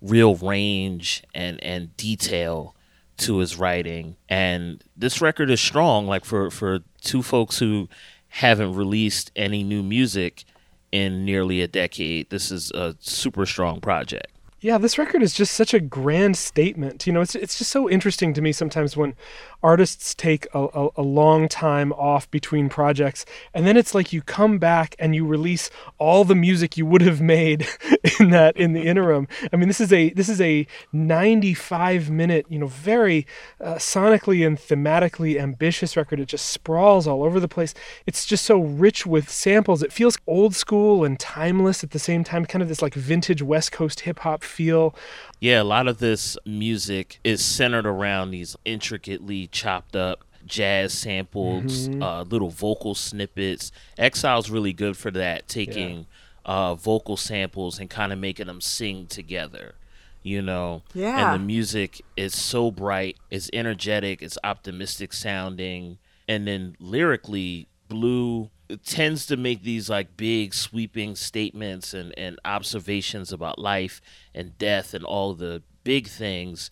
real 0.00 0.36
range 0.36 1.24
and, 1.34 1.62
and 1.64 1.96
detail 1.96 2.76
to 3.18 3.38
his 3.38 3.56
writing. 3.56 4.16
And 4.28 4.84
this 4.96 5.20
record 5.20 5.50
is 5.50 5.60
strong, 5.60 6.06
like 6.06 6.24
for, 6.24 6.50
for 6.50 6.80
two 7.00 7.22
folks 7.22 7.58
who 7.58 7.88
haven't 8.28 8.74
released 8.74 9.32
any 9.34 9.62
new 9.62 9.82
music 9.82 10.44
in 10.92 11.24
nearly 11.24 11.60
a 11.60 11.68
decade. 11.68 12.30
This 12.30 12.50
is 12.50 12.70
a 12.72 12.96
super 13.00 13.46
strong 13.46 13.80
project. 13.80 14.32
Yeah, 14.60 14.76
this 14.76 14.98
record 14.98 15.22
is 15.22 15.32
just 15.32 15.54
such 15.54 15.72
a 15.72 15.80
grand 15.80 16.36
statement. 16.36 17.06
You 17.06 17.14
know, 17.14 17.22
it's 17.22 17.34
it's 17.34 17.56
just 17.56 17.70
so 17.70 17.88
interesting 17.88 18.34
to 18.34 18.42
me 18.42 18.52
sometimes 18.52 18.94
when 18.94 19.14
artists 19.62 20.14
take 20.14 20.46
a, 20.54 20.58
a, 20.58 20.88
a, 20.96 21.02
long 21.02 21.48
time 21.48 21.92
off 21.92 22.30
between 22.30 22.68
projects, 22.68 23.24
and 23.52 23.66
then 23.66 23.76
it's 23.76 23.94
like 23.94 24.12
you 24.12 24.22
come 24.22 24.58
back 24.58 24.94
and 24.98 25.14
you 25.14 25.26
release 25.26 25.70
all 25.98 26.24
the 26.24 26.34
music 26.34 26.76
you 26.76 26.86
would 26.86 27.02
have 27.02 27.20
made 27.20 27.66
in 28.20 28.30
that 28.30 28.56
in 28.56 28.72
the 28.72 28.82
interim. 28.82 29.28
I 29.52 29.56
mean, 29.56 29.68
this 29.68 29.80
is 29.80 29.92
a 29.92 30.10
this 30.10 30.28
is 30.28 30.40
a 30.40 30.66
95 30.92 32.10
minute, 32.10 32.46
you 32.48 32.58
know, 32.58 32.66
very 32.66 33.26
uh, 33.60 33.74
sonically 33.74 34.46
and 34.46 34.58
thematically 34.58 35.38
ambitious 35.38 35.96
record. 35.96 36.20
It 36.20 36.26
just 36.26 36.46
sprawls 36.46 37.06
all 37.06 37.22
over 37.22 37.40
the 37.40 37.48
place. 37.48 37.74
It's 38.06 38.24
just 38.24 38.44
so 38.44 38.60
rich 38.60 39.06
with 39.06 39.28
samples. 39.30 39.82
It 39.82 39.92
feels 39.92 40.18
old 40.26 40.54
school 40.54 41.04
and 41.04 41.18
timeless 41.18 41.84
at 41.84 41.90
the 41.90 41.98
same 41.98 42.24
time, 42.24 42.46
kind 42.46 42.62
of 42.62 42.68
this 42.68 42.82
like 42.82 42.94
vintage 42.94 43.42
West 43.42 43.72
Coast 43.72 44.00
hip 44.00 44.20
hop 44.20 44.42
feel. 44.42 44.94
Yeah, 45.40 45.62
a 45.62 45.64
lot 45.64 45.88
of 45.88 45.98
this 45.98 46.36
music 46.44 47.18
is 47.24 47.42
centered 47.44 47.86
around 47.86 48.30
these 48.30 48.56
intricately 48.64 49.46
chopped 49.46 49.96
up 49.96 50.24
jazz 50.46 50.92
samples, 50.92 51.88
Mhm. 51.88 52.02
uh, 52.02 52.22
little 52.22 52.50
vocal 52.50 52.94
snippets. 52.94 53.72
Exile's 53.98 54.50
really 54.50 54.72
good 54.72 54.96
for 54.96 55.10
that, 55.12 55.48
taking 55.48 56.06
uh, 56.44 56.74
vocal 56.74 57.16
samples 57.18 57.78
and 57.78 57.88
kind 57.90 58.12
of 58.12 58.18
making 58.18 58.46
them 58.46 58.60
sing 58.60 59.06
together. 59.06 59.74
You 60.22 60.42
know, 60.42 60.82
Yeah. 60.94 61.32
And 61.32 61.40
the 61.42 61.46
music 61.46 62.00
is 62.16 62.34
so 62.34 62.70
bright, 62.70 63.16
it's 63.30 63.48
energetic, 63.52 64.20
it's 64.22 64.38
optimistic 64.42 65.12
sounding, 65.12 65.98
and 66.26 66.46
then 66.48 66.76
lyrically, 66.80 67.68
Blu 67.88 68.50
tends 68.84 69.26
to 69.26 69.36
make 69.36 69.62
these 69.62 69.88
like 69.88 70.16
big 70.16 70.54
sweeping 70.54 71.14
statements 71.16 71.94
and, 71.94 72.12
and 72.18 72.38
observations 72.44 73.32
about 73.32 73.58
life 73.58 74.00
and 74.34 74.56
death 74.58 74.94
and 74.94 75.04
all 75.04 75.34
the 75.34 75.62
big 75.84 76.06
things 76.06 76.70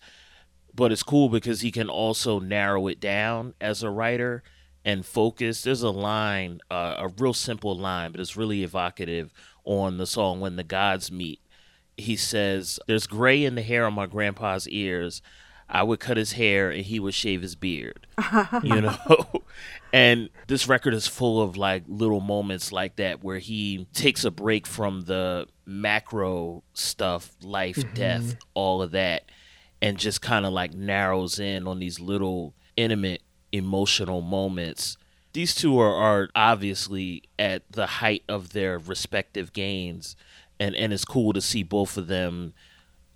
but 0.79 0.93
it's 0.93 1.03
cool 1.03 1.27
because 1.27 1.59
he 1.59 1.71
can 1.71 1.89
also 1.89 2.39
narrow 2.39 2.87
it 2.87 3.01
down 3.01 3.53
as 3.59 3.83
a 3.83 3.89
writer 3.89 4.43
and 4.85 5.05
focus. 5.05 5.61
There's 5.61 5.83
a 5.83 5.89
line, 5.89 6.61
uh, 6.71 6.95
a 6.97 7.07
real 7.09 7.33
simple 7.33 7.77
line, 7.77 8.11
but 8.11 8.21
it's 8.21 8.37
really 8.37 8.63
evocative 8.63 9.33
on 9.65 9.97
the 9.97 10.07
song 10.07 10.39
When 10.39 10.55
the 10.55 10.63
Gods 10.63 11.11
Meet. 11.11 11.41
He 11.97 12.15
says, 12.15 12.79
There's 12.87 13.07
gray 13.07 13.43
in 13.43 13.55
the 13.55 13.61
hair 13.61 13.85
on 13.85 13.93
my 13.93 14.05
grandpa's 14.05 14.69
ears. 14.69 15.21
I 15.69 15.83
would 15.83 15.99
cut 15.99 16.17
his 16.17 16.33
hair 16.33 16.71
and 16.71 16.83
he 16.83 16.99
would 16.99 17.13
shave 17.13 17.41
his 17.41 17.55
beard. 17.55 18.07
you 18.63 18.81
know? 18.81 18.97
and 19.93 20.29
this 20.47 20.67
record 20.67 20.93
is 20.93 21.07
full 21.07 21.41
of 21.41 21.57
like 21.57 21.83
little 21.87 22.21
moments 22.21 22.71
like 22.71 22.95
that 22.95 23.23
where 23.23 23.37
he 23.39 23.87
takes 23.93 24.23
a 24.25 24.31
break 24.31 24.65
from 24.65 25.01
the 25.01 25.47
macro 25.65 26.63
stuff, 26.73 27.31
life, 27.43 27.77
Mhm. 27.77 27.93
death, 27.93 28.35
all 28.53 28.81
of 28.81 28.91
that 28.91 29.23
and 29.81 29.97
just 29.97 30.21
kind 30.21 30.45
of 30.45 30.51
like 30.51 30.73
narrows 30.73 31.39
in 31.39 31.65
on 31.65 31.79
these 31.79 31.99
little 32.01 32.53
intimate 32.75 33.21
emotional 33.53 34.19
moments. 34.21 34.97
These 35.33 35.55
two 35.55 35.79
are, 35.79 35.93
are 35.95 36.29
obviously 36.35 37.23
at 37.37 37.63
the 37.71 37.85
height 37.85 38.23
of 38.27 38.51
their 38.53 38.77
respective 38.77 39.53
gains 39.53 40.15
and 40.59 40.75
and 40.75 40.91
it's 40.91 41.05
cool 41.05 41.31
to 41.31 41.39
see 41.41 41.63
both 41.63 41.95
of 41.97 42.07
them, 42.07 42.53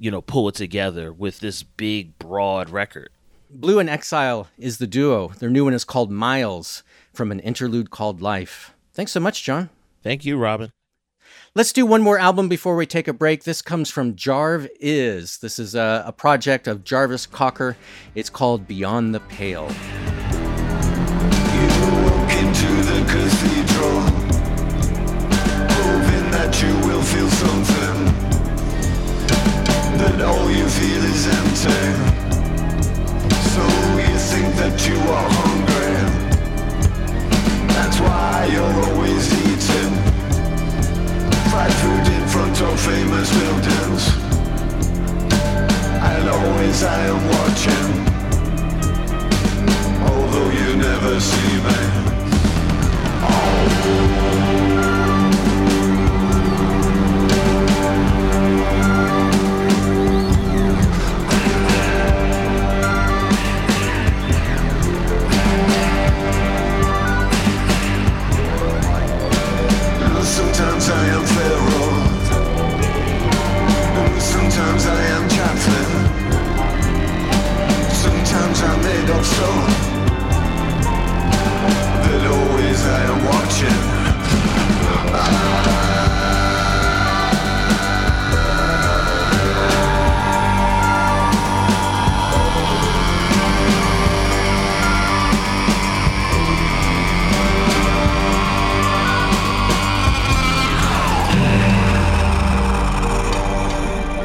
you 0.03 0.11
know, 0.11 0.21
pull 0.21 0.49
it 0.49 0.55
together 0.55 1.13
with 1.13 1.39
this 1.39 1.63
big 1.63 2.19
broad 2.19 2.69
record. 2.69 3.09
Blu 3.49 3.79
and 3.79 3.89
Exile 3.89 4.49
is 4.57 4.77
the 4.77 4.85
duo. 4.85 5.29
Their 5.29 5.49
new 5.49 5.63
one 5.63 5.73
is 5.73 5.85
called 5.85 6.11
Miles 6.11 6.83
from 7.13 7.31
an 7.31 7.39
interlude 7.39 7.89
called 7.89 8.21
Life. 8.21 8.73
Thanks 8.93 9.13
so 9.13 9.21
much, 9.21 9.43
John. 9.43 9.69
Thank 10.03 10.25
you, 10.25 10.35
Robin. 10.35 10.71
Let's 11.55 11.71
do 11.71 11.85
one 11.85 12.01
more 12.01 12.19
album 12.19 12.49
before 12.49 12.75
we 12.75 12.85
take 12.85 13.07
a 13.07 13.13
break. 13.13 13.45
This 13.45 13.61
comes 13.61 13.89
from 13.89 14.15
Jarv 14.15 14.67
Is. 14.81 15.37
This 15.37 15.57
is 15.57 15.73
a, 15.73 16.03
a 16.05 16.11
project 16.11 16.67
of 16.67 16.83
Jarvis 16.83 17.25
Cocker. 17.25 17.77
It's 18.13 18.29
called 18.29 18.67
Beyond 18.67 19.15
the 19.15 19.21
Pale. 19.21 19.67
into 22.27 22.73
the 22.91 23.05
cathedral, 23.07 24.01
hoping 25.71 26.31
that 26.31 26.61
you 26.61 26.75
will 26.89 27.03
feel 27.03 27.29
something. 27.29 27.72
But 30.03 30.21
all 30.21 30.51
you 30.51 30.67
feel 30.67 31.03
is 31.15 31.27
empty. 31.39 31.83
So 33.53 33.63
you 34.07 34.17
think 34.31 34.49
that 34.61 34.75
you 34.85 34.97
are 35.17 35.29
hungry. 35.41 35.95
That's 37.73 37.99
why 38.01 38.49
you're 38.51 38.77
always 38.87 39.25
eating 39.47 39.93
fried 41.49 41.75
food 41.81 42.07
in 42.17 42.25
front 42.27 42.57
of 42.67 42.73
famous 42.81 43.29
buildings. 43.39 44.03
And 46.11 46.29
always 46.29 46.83
I 46.83 46.99
am 47.13 47.21
watching 47.35 47.91
although 50.11 50.49
you 50.49 50.75
never 50.75 51.17
see 51.19 51.53
me. 51.65 52.03
Sometimes 53.23 54.22
made 79.43 79.72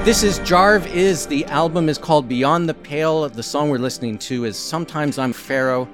This 0.09 0.23
is 0.23 0.39
Jarv 0.39 0.87
Is. 0.87 1.27
The 1.27 1.45
album 1.45 1.91
is 1.91 1.99
called 1.99 2.31
Beyond 2.31 2.67
the 2.67 2.73
Pale. 2.73 3.29
The 3.29 3.43
song 3.43 3.69
we're 3.69 3.77
listening 3.77 4.17
to 4.21 4.47
is 4.47 4.57
Sometimes 4.57 5.19
I'm 5.19 5.35
Pharaoh. 5.35 5.87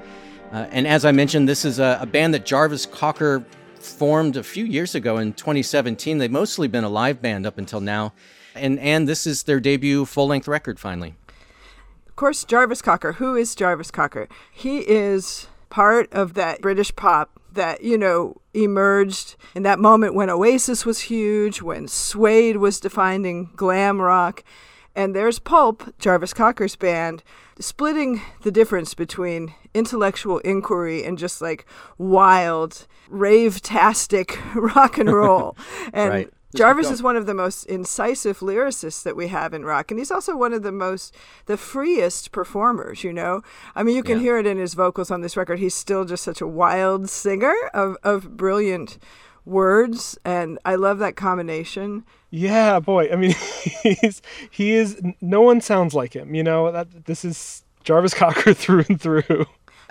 Uh, 0.53 0.69
and 0.71 0.87
as 0.87 1.05
I 1.05 1.11
mentioned, 1.11 1.49
this 1.49 1.65
is 1.65 1.81
a, 1.81 1.99
a 2.01 2.07
band 2.07 2.33
that 2.35 2.47
Jarvis 2.47 2.87
Cocker 2.87 3.45
formed 3.81 4.37
a 4.37 4.45
few 4.45 4.67
years 4.67 4.95
ago 4.95 5.19
in 5.19 5.33
2017. 5.33 6.19
They've 6.19 6.31
mostly 6.31 6.69
been 6.69 6.85
a 6.85 6.89
live 6.89 7.21
band 7.21 7.45
up 7.45 7.59
until 7.59 7.81
now. 7.81 8.13
And, 8.55 8.79
and 8.79 9.09
this 9.09 9.27
is 9.27 9.43
their 9.43 9.59
debut 9.59 10.05
full 10.05 10.29
length 10.29 10.47
record 10.47 10.79
finally. 10.79 11.17
Of 12.07 12.15
course, 12.15 12.45
Jarvis 12.45 12.83
Cocker. 12.83 13.15
Who 13.15 13.35
is 13.35 13.53
Jarvis 13.57 13.91
Cocker? 13.91 14.29
He 14.53 14.89
is 14.89 15.49
part 15.71 16.09
of 16.13 16.35
that 16.35 16.61
British 16.61 16.95
pop 16.95 17.41
that, 17.55 17.83
you 17.83 17.99
know, 17.99 18.41
emerged 18.53 19.37
in 19.55 19.63
that 19.65 19.79
moment 19.79 20.15
when 20.15 20.31
Oasis 20.31 20.85
was 20.85 21.01
huge, 21.03 21.63
when 21.63 21.89
Suede 21.89 22.59
was 22.59 22.81
defining 22.81 23.51
glam 23.57 24.01
rock. 24.01 24.45
And 24.95 25.15
there's 25.15 25.39
Pulp, 25.39 25.99
Jarvis 25.99 26.33
Cocker's 26.33 26.77
band, 26.77 27.25
splitting 27.59 28.23
the 28.43 28.53
difference 28.53 28.95
between 28.95 29.55
intellectual 29.75 30.39
inquiry 30.41 31.05
and 31.05 31.19
just 31.19 31.43
like 31.43 31.67
wild, 31.99 32.87
rave-tastic 33.09 34.39
rock 34.55 34.99
and 34.99 35.13
roll. 35.13 35.57
and 35.93 36.11
Right. 36.11 36.31
Jarvis 36.55 36.91
is 36.91 37.03
one 37.03 37.17
of 37.17 37.27
the 37.27 37.35
most 37.35 37.65
incisive 37.65 38.39
lyricists 38.39 39.03
that 39.03 39.17
we 39.17 39.29
have 39.29 39.53
in 39.53 39.65
rock, 39.65 39.91
and 39.91 39.99
he's 39.99 40.11
also 40.11 40.37
one 40.37 40.53
of 40.53 40.63
the 40.63 40.73
most, 40.73 41.15
the 41.47 41.57
freest 41.57 42.33
performers, 42.33 43.05
you 43.05 43.13
know? 43.13 43.43
I 43.75 43.83
mean, 43.83 43.97
you 43.97 44.03
can 44.03 44.17
Yeah. 44.19 44.23
hear 44.23 44.39
it 44.39 44.47
in 44.47 44.59
his 44.59 44.75
vocals 44.75 45.11
on 45.11 45.21
this 45.21 45.37
record. 45.37 45.59
He's 45.59 45.75
still 45.75 46.05
just 46.05 46.23
such 46.25 46.41
a 46.41 46.47
wild 46.47 47.11
singer 47.11 47.55
of, 47.75 47.97
of 48.03 48.37
brilliant 48.37 48.99
words, 49.45 50.19
and 50.25 50.59
I 50.65 50.75
love 50.77 50.99
that 51.01 51.17
combination. 51.17 52.05
Yeah, 52.31 52.81
boy. 52.81 53.11
I 53.13 53.17
mean, 53.17 53.35
he's 53.83 54.23
he 54.51 54.73
is. 54.73 55.01
No 55.21 55.41
one 55.41 55.61
sounds 55.61 55.95
like 55.95 56.15
him. 56.15 56.35
You 56.35 56.43
know 56.43 56.73
that 56.73 57.05
this 57.07 57.25
is 57.25 57.63
Jarvis 57.85 58.15
Cocker 58.15 58.55
through 58.63 58.85
and 58.89 59.01
through. 59.01 59.47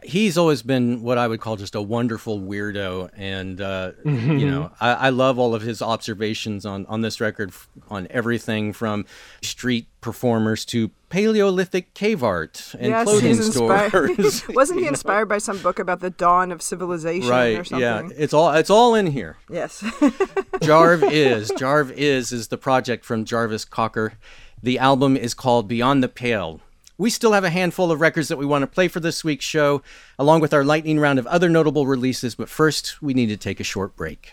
He's 0.05 0.37
always 0.37 0.61
been 0.61 1.01
what 1.03 1.17
I 1.17 1.27
would 1.27 1.39
call 1.41 1.55
just 1.55 1.75
a 1.75 1.81
wonderful 1.81 2.39
weirdo, 2.39 3.09
and 3.15 3.59
uh, 3.61 3.91
Mhm. 4.05 4.39
you 4.39 4.49
know, 4.49 4.71
I, 4.79 4.93
I 4.93 5.09
love 5.09 5.39
all 5.39 5.53
of 5.55 5.61
his 5.61 5.81
observations 5.81 6.65
on 6.65 6.85
on 6.87 7.01
this 7.01 7.19
record 7.21 7.49
f- 7.49 7.67
on 7.89 8.07
everything 8.09 8.73
from 8.73 9.05
street 9.41 9.87
performers 10.01 10.65
to 10.65 10.91
Paleolithic 11.09 11.93
cave 11.93 12.23
art 12.23 12.73
and 12.79 12.87
yes, 12.89 13.03
clothing 13.05 13.31
inspired. 13.31 14.13
stores. 14.15 14.47
Wasn't 14.49 14.79
he 14.79 14.85
you 14.85 14.89
know? 14.91 14.93
inspired 14.93 15.27
by 15.27 15.37
some 15.37 15.57
book 15.59 15.79
about 15.79 15.99
the 16.01 16.09
dawn 16.09 16.51
of 16.51 16.61
civilization 16.61 17.29
or 17.29 17.31
Right? 17.31 17.65
something? 17.67 17.79
Yeah, 17.79 18.07
it's 18.17 18.33
all 18.33 18.51
it's 18.53 18.69
all 18.69 18.95
in 18.95 19.07
here. 19.07 19.37
Yes. 19.49 19.81
Jarv 20.61 21.09
is 21.11 21.51
Jarv 21.51 21.91
is 21.91 22.31
is 22.31 22.47
the 22.49 22.57
project 22.57 23.05
from 23.05 23.25
Jarvis 23.25 23.65
Cocker. 23.65 24.13
The 24.61 24.79
album 24.79 25.17
is 25.17 25.33
called 25.33 25.67
Beyond 25.67 26.01
the 26.03 26.07
Pale. 26.09 26.61
We 27.03 27.09
still 27.09 27.33
have 27.33 27.43
a 27.43 27.49
handful 27.49 27.91
of 27.91 27.99
records 27.99 28.29
that 28.29 28.37
we 28.37 28.45
want 28.45 28.61
to 28.61 28.67
play 28.67 28.87
for 28.87 29.01
this 29.01 29.25
week's 29.25 29.43
show, 29.43 29.81
along 30.17 30.39
with 30.39 30.53
our 30.53 30.63
lightning 30.63 31.01
round 31.01 31.19
of 31.19 31.27
other 31.27 31.49
notable 31.49 31.85
releases. 31.85 32.33
But 32.33 32.47
first, 32.47 33.01
we 33.01 33.13
need 33.13 33.25
to 33.25 33.35
take 33.35 33.59
a 33.59 33.65
short 33.65 33.97
break. 33.97 34.31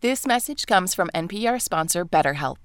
This 0.00 0.26
message 0.26 0.64
comes 0.66 0.94
from 0.94 1.10
NPR 1.14 1.60
sponsor 1.60 2.06
BetterHelp. 2.06 2.56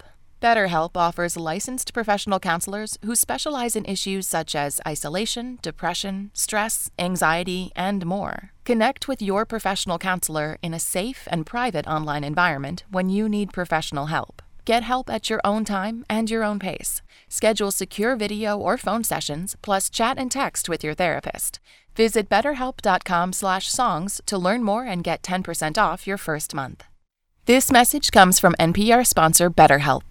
BetterHelp 0.42 0.92
offers 0.96 1.36
licensed 1.36 1.94
professional 1.94 2.39
counselors 2.39 2.98
who 3.04 3.13
specialize 3.13 3.75
in 3.75 3.84
issues 3.84 4.25
such 4.25 4.56
as 4.56 4.80
isolation, 4.88 5.60
depression, 5.62 6.32
stress, 6.34 6.89
anxiety, 6.98 7.74
and 7.75 8.06
more. 8.06 8.51
Connect 8.63 9.10
with 9.10 9.22
your 9.22 9.46
professional 9.46 9.98
counselor 9.98 10.58
in 10.62 10.74
a 10.74 10.80
safe 10.80 11.27
and 11.30 11.46
private 11.46 11.86
online 11.88 12.24
environment 12.24 12.86
when 12.89 13.10
you 13.10 13.27
need 13.27 13.51
professional 13.51 14.06
help. 14.06 14.42
Get 14.65 14.81
help 14.81 15.12
at 15.12 15.29
your 15.29 15.41
own 15.45 15.63
time 15.63 16.05
and 16.10 16.27
your 16.31 16.43
own 16.43 16.57
pace. 16.57 17.03
Schedule 17.29 17.69
secure 17.69 18.15
video 18.15 18.57
or 18.57 18.77
phone 18.77 19.03
sessions, 19.03 19.55
plus 19.62 19.91
chat 19.91 20.17
and 20.17 20.31
text 20.31 20.67
with 20.67 20.84
your 20.84 20.95
therapist. 20.95 21.60
Visit 21.95 22.27
betterhelp.com/songs 22.29 24.22
to 24.25 24.38
learn 24.39 24.63
more 24.63 24.86
and 24.86 25.03
get 25.03 25.22
10% 25.22 25.77
off 25.77 26.07
your 26.07 26.17
first 26.17 26.55
month. 26.55 26.84
This 27.45 27.72
message 27.72 28.12
comes 28.12 28.39
from 28.39 28.55
NPR 28.60 29.03
sponsor 29.03 29.51
BetterHelp. 29.51 30.01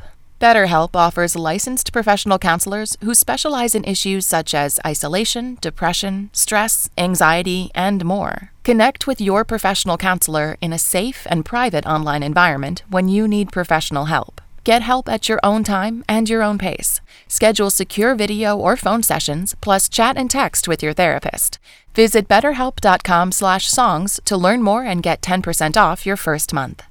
BetterHelp 0.41 0.95
offers 0.95 1.35
licensed 1.35 1.93
professional 1.93 2.39
counselors 2.39 2.97
who 3.01 3.13
specialize 3.15 3.75
in 3.75 3.83
issues 3.85 4.25
such 4.25 4.55
as 4.55 4.79
isolation, 4.87 5.59
depression, 5.61 6.31
stress, 6.33 6.89
anxiety, 6.97 7.73
and 7.75 8.05
more. 8.05 8.53
Connect 8.63 9.09
with 9.09 9.21
your 9.21 9.45
professional 9.45 9.97
counselor 9.97 10.57
in 10.61 10.73
a 10.73 10.79
safe 10.79 11.27
and 11.29 11.45
private 11.45 11.87
online 11.87 12.23
environment 12.23 12.85
when 12.89 13.09
you 13.09 13.27
need 13.27 13.51
professional 13.51 14.05
help. 14.05 14.41
Get 14.65 14.81
help 14.81 15.11
at 15.11 15.29
your 15.29 15.41
own 15.43 15.63
time 15.63 16.05
and 16.09 16.27
your 16.31 16.43
own 16.43 16.57
pace. 16.57 17.03
Schedule 17.29 17.69
secure 17.69 18.15
video 18.15 18.57
or 18.57 18.79
phone 18.79 19.03
sessions, 19.03 19.55
plus 19.61 19.91
chat 19.91 20.17
and 20.17 20.31
text 20.31 20.67
with 20.67 20.83
your 20.83 20.95
therapist. 20.95 21.59
Visit 21.95 22.27
betterhelp.com/songs 22.29 24.21
to 24.25 24.37
learn 24.39 24.63
more 24.63 24.83
and 24.83 25.03
get 25.03 25.21
10% 25.21 25.77
off 25.77 26.07
your 26.07 26.17
first 26.17 26.55
month. 26.55 26.83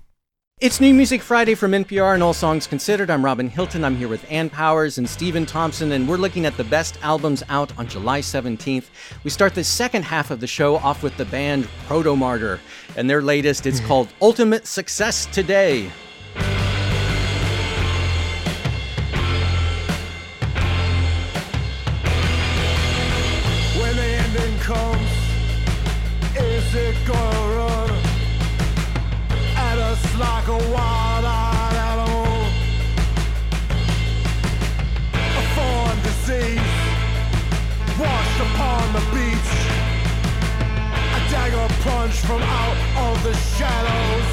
It's 0.62 0.80
New 0.80 0.94
Music 0.94 1.24
Friday 1.24 1.56
from 1.56 1.74
NPR 1.74 2.14
and 2.14 2.22
All 2.22 2.36
Songs 2.36 2.68
Considered. 2.68 3.10
I'm 3.10 3.26
Robin 3.26 3.50
Hilton. 3.50 3.84
I'm 3.84 3.98
here 3.98 4.08
with 4.08 4.24
Ann 4.32 4.52
Powers 4.52 5.00
and 5.00 5.10
Stephen 5.10 5.48
Thompson, 5.48 5.94
and 5.94 6.08
we're 6.08 6.18
looking 6.18 6.46
at 6.46 6.56
the 6.58 6.64
best 6.64 7.00
albums 7.02 7.42
out 7.50 7.76
on 7.80 7.88
July 7.88 8.22
17th. 8.22 8.86
We 9.24 9.32
start 9.32 9.56
the 9.56 9.64
second 9.64 10.04
half 10.04 10.30
of 10.30 10.40
the 10.40 10.48
show 10.48 10.76
off 10.76 11.02
with 11.02 11.18
the 11.18 11.26
band 11.26 11.68
Protomartyr, 11.88 12.60
and 12.96 13.10
their 13.10 13.24
latest, 13.24 13.66
it's 13.66 13.80
hmm. 13.80 13.88
called 13.88 14.10
Ultimate 14.22 14.68
Success 14.68 15.26
Today. 15.26 15.92
Plunge 42.04 42.20
from 42.20 42.42
out 42.42 43.12
of 43.12 43.24
the 43.24 43.34
shadows. 43.34 44.33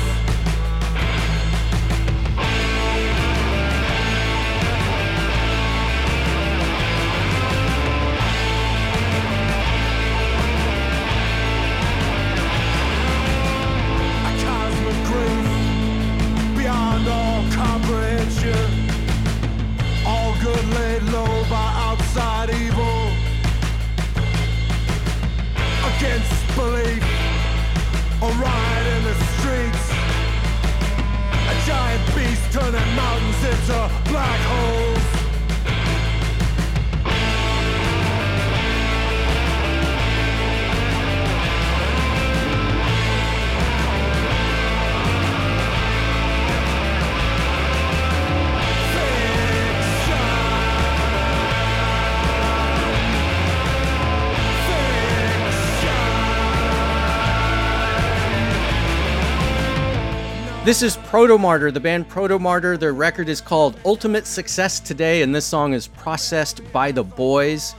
This 60.70 60.82
is 60.82 60.96
Protomartyr, 60.98 61.74
the 61.74 61.80
band 61.80 62.08
Protomartyr. 62.08 62.78
Their 62.78 62.92
record 62.92 63.28
is 63.28 63.40
called 63.40 63.80
Ultimate 63.84 64.24
Success 64.24 64.78
Today, 64.78 65.22
and 65.22 65.34
this 65.34 65.44
song 65.44 65.72
is 65.72 65.88
processed 65.88 66.60
by 66.72 66.92
the 66.92 67.02
boys. 67.02 67.74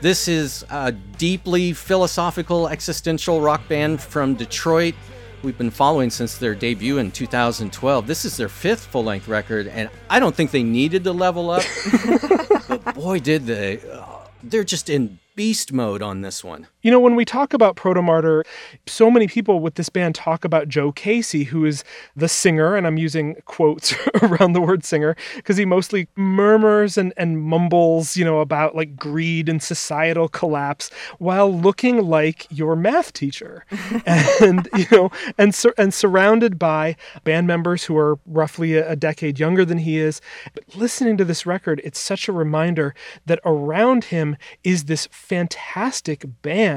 This 0.00 0.28
is 0.28 0.64
a 0.70 0.92
deeply 0.92 1.72
philosophical 1.72 2.68
existential 2.68 3.40
rock 3.40 3.66
band 3.66 4.00
from 4.00 4.36
Detroit. 4.36 4.94
We've 5.42 5.58
been 5.58 5.72
following 5.72 6.08
since 6.08 6.38
their 6.38 6.54
debut 6.54 6.98
in 6.98 7.10
2012. 7.10 8.06
This 8.06 8.24
is 8.24 8.36
their 8.36 8.48
fifth 8.48 8.86
full 8.86 9.02
length 9.02 9.26
record, 9.26 9.66
and 9.66 9.90
I 10.08 10.20
don't 10.20 10.32
think 10.32 10.52
they 10.52 10.62
needed 10.62 11.02
to 11.02 11.12
level 11.12 11.50
up, 11.50 11.64
but 12.68 12.94
boy, 12.94 13.18
did 13.18 13.46
they. 13.46 13.80
Uh, 13.80 14.04
They're 14.44 14.62
just 14.62 14.88
in 14.88 15.18
beast 15.34 15.72
mode 15.72 16.00
on 16.00 16.20
this 16.20 16.44
one. 16.44 16.68
You 16.82 16.90
know, 16.90 17.00
when 17.00 17.14
we 17.14 17.26
talk 17.26 17.52
about 17.52 17.76
Protomartyr, 17.76 18.42
so 18.86 19.10
many 19.10 19.26
people 19.26 19.60
with 19.60 19.74
this 19.74 19.90
band 19.90 20.14
talk 20.14 20.46
about 20.46 20.66
Joe 20.66 20.92
Casey, 20.92 21.44
who 21.44 21.66
is 21.66 21.84
the 22.16 22.28
singer, 22.28 22.74
and 22.74 22.86
I'm 22.86 22.96
using 22.96 23.36
quotes 23.44 23.94
around 24.22 24.54
the 24.54 24.62
word 24.62 24.82
singer 24.82 25.14
because 25.36 25.58
he 25.58 25.66
mostly 25.66 26.08
murmurs 26.16 26.96
and, 26.96 27.12
and 27.18 27.42
mumbles, 27.42 28.16
you 28.16 28.24
know, 28.24 28.40
about 28.40 28.74
like 28.74 28.96
greed 28.96 29.48
and 29.48 29.62
societal 29.62 30.28
collapse 30.28 30.90
while 31.18 31.52
looking 31.52 32.02
like 32.06 32.46
your 32.50 32.74
math 32.76 33.12
teacher. 33.12 33.66
and, 34.06 34.66
you 34.74 34.86
know, 34.90 35.10
and, 35.36 35.54
sur- 35.54 35.74
and 35.76 35.92
surrounded 35.92 36.58
by 36.58 36.96
band 37.24 37.46
members 37.46 37.84
who 37.84 37.96
are 37.98 38.18
roughly 38.24 38.74
a, 38.74 38.92
a 38.92 38.96
decade 38.96 39.38
younger 39.38 39.66
than 39.66 39.78
he 39.78 39.98
is. 39.98 40.22
But 40.54 40.64
listening 40.74 41.18
to 41.18 41.26
this 41.26 41.44
record, 41.44 41.82
it's 41.84 42.00
such 42.00 42.26
a 42.26 42.32
reminder 42.32 42.94
that 43.26 43.40
around 43.44 44.04
him 44.04 44.38
is 44.64 44.84
this 44.84 45.08
fantastic 45.12 46.24
band 46.40 46.69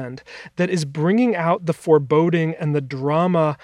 that 0.56 0.70
is 0.70 0.84
bringing 0.84 1.34
out 1.36 1.66
the 1.66 1.72
foreboding 1.72 2.54
and 2.60 2.74
the 2.74 2.80
drama 2.80 3.56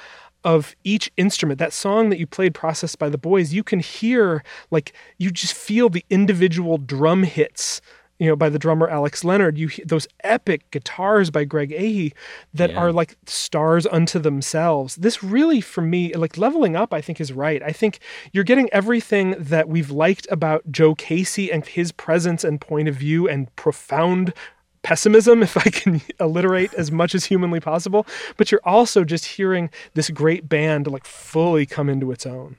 of 0.43 0.75
each 0.85 1.11
instrument 1.17 1.59
that 1.59 1.73
song 1.73 2.09
that 2.09 2.19
you 2.19 2.27
played 2.27 2.55
processed 2.55 2.99
by 2.99 3.11
the 3.11 3.19
boys 3.19 3.53
you 3.53 3.63
can 3.63 3.79
hear 3.79 4.43
like 4.71 4.95
you 5.19 5.31
just 5.31 5.53
feel 5.53 5.91
the 5.91 6.05
individual 6.09 6.79
drum 6.79 7.23
hits 7.25 7.81
you 8.19 8.27
know, 8.27 8.37
by 8.37 8.51
the 8.51 8.59
drummer 8.59 8.87
Alex 8.87 9.25
Leonard, 9.25 9.57
you 9.57 9.71
those 9.87 10.07
epic 10.25 10.71
guitars 10.71 11.31
by 11.31 11.45
Greg 11.45 11.71
Ahee 11.71 12.13
that 12.53 12.69
Yeah. 12.71 12.77
are 12.79 12.93
like 12.93 13.17
stars 13.25 13.87
unto 13.87 14.19
themselves. 14.19 14.97
This 14.97 15.23
really, 15.23 15.63
for 15.63 15.81
me, 15.81 16.13
like 16.13 16.37
leveling 16.37 16.77
up, 16.77 16.93
I 16.93 17.01
think 17.01 17.19
is 17.19 17.33
right. 17.33 17.63
I 17.63 17.73
think 17.73 17.99
you're 18.35 18.45
getting 18.45 18.69
everything 18.75 19.37
that 19.39 19.71
we've 19.71 19.91
liked 19.91 20.27
about 20.31 20.71
Joe 20.71 20.95
Casey 20.95 21.51
and 21.51 21.65
his 21.65 21.93
presence 21.93 22.45
and 22.45 22.61
point 22.61 22.89
of 22.89 22.95
view 22.95 23.27
and 23.27 23.49
profound 23.57 24.35
pessimism, 24.83 25.43
if 25.43 25.57
I 25.57 25.71
can 25.71 26.01
alliterate 26.21 26.73
as 26.75 26.91
much 26.91 27.15
as 27.15 27.25
humanly 27.25 27.61
possible. 27.61 28.07
But 28.37 28.51
you're 28.51 28.61
also 28.65 29.05
just 29.05 29.25
hearing 29.25 29.71
this 29.95 30.11
great 30.11 30.49
band 30.49 30.87
like 30.87 31.05
fully 31.05 31.67
come 31.67 31.89
into 31.89 32.11
its 32.13 32.27
own. 32.27 32.57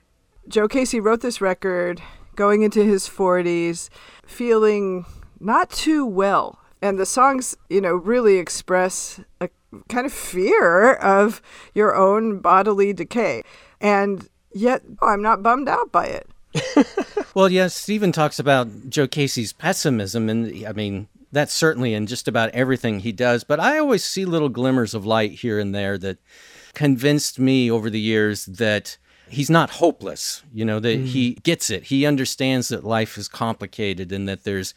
Joe 0.48 0.68
Casey 0.68 1.00
wrote 1.00 1.20
this 1.20 1.40
record 1.40 2.02
going 2.34 2.62
into 2.62 2.82
his 2.82 3.08
40s, 3.08 3.88
feeling 4.26 5.04
not 5.38 5.70
too 5.70 6.04
well. 6.04 6.58
And 6.80 6.98
the 6.98 7.06
songs, 7.06 7.56
you 7.68 7.80
know, 7.80 7.94
really 7.94 8.38
express 8.38 9.20
a 9.40 9.48
kind 9.88 10.04
of 10.04 10.12
fear 10.12 10.94
of 10.94 11.40
your 11.74 11.94
own 11.94 12.40
bodily 12.40 12.92
decay. 12.92 13.42
And 13.80 14.28
yet, 14.52 14.82
oh, 15.00 15.08
I'm 15.08 15.22
not 15.22 15.42
bummed 15.42 15.68
out 15.68 15.92
by 15.92 16.06
it. 16.06 16.28
Well, 17.34 17.48
yes, 17.48 17.74
Stephen 17.74 18.12
talks 18.12 18.38
about 18.38 18.90
Joe 18.90 19.08
Casey's 19.08 19.54
pessimism, 19.54 20.28
and 20.28 20.66
I 20.66 20.72
mean, 20.72 21.08
that's 21.32 21.52
certainly 21.52 21.94
in 21.94 22.06
just 22.06 22.28
about 22.28 22.50
everything 22.50 23.00
he 23.00 23.12
does. 23.12 23.42
But 23.42 23.58
I 23.58 23.78
always 23.78 24.04
see 24.04 24.24
little 24.24 24.48
glimmers 24.48 24.94
of 24.94 25.06
light 25.06 25.32
here 25.32 25.58
and 25.58 25.74
there 25.74 25.98
that 25.98 26.18
convinced 26.74 27.38
me 27.38 27.70
over 27.70 27.90
the 27.90 28.00
years 28.00 28.46
that 28.46 28.98
he's 29.28 29.50
not 29.50 29.70
hopeless. 29.70 30.42
You 30.52 30.64
know, 30.64 30.78
that 30.80 31.00
he 31.00 31.34
mm. 31.34 31.42
gets 31.42 31.70
it. 31.70 31.84
He 31.84 32.06
understands 32.06 32.68
that 32.68 32.84
life 32.84 33.16
is 33.16 33.28
complicated 33.28 34.12
and 34.12 34.28
that 34.28 34.44
there's 34.44 34.74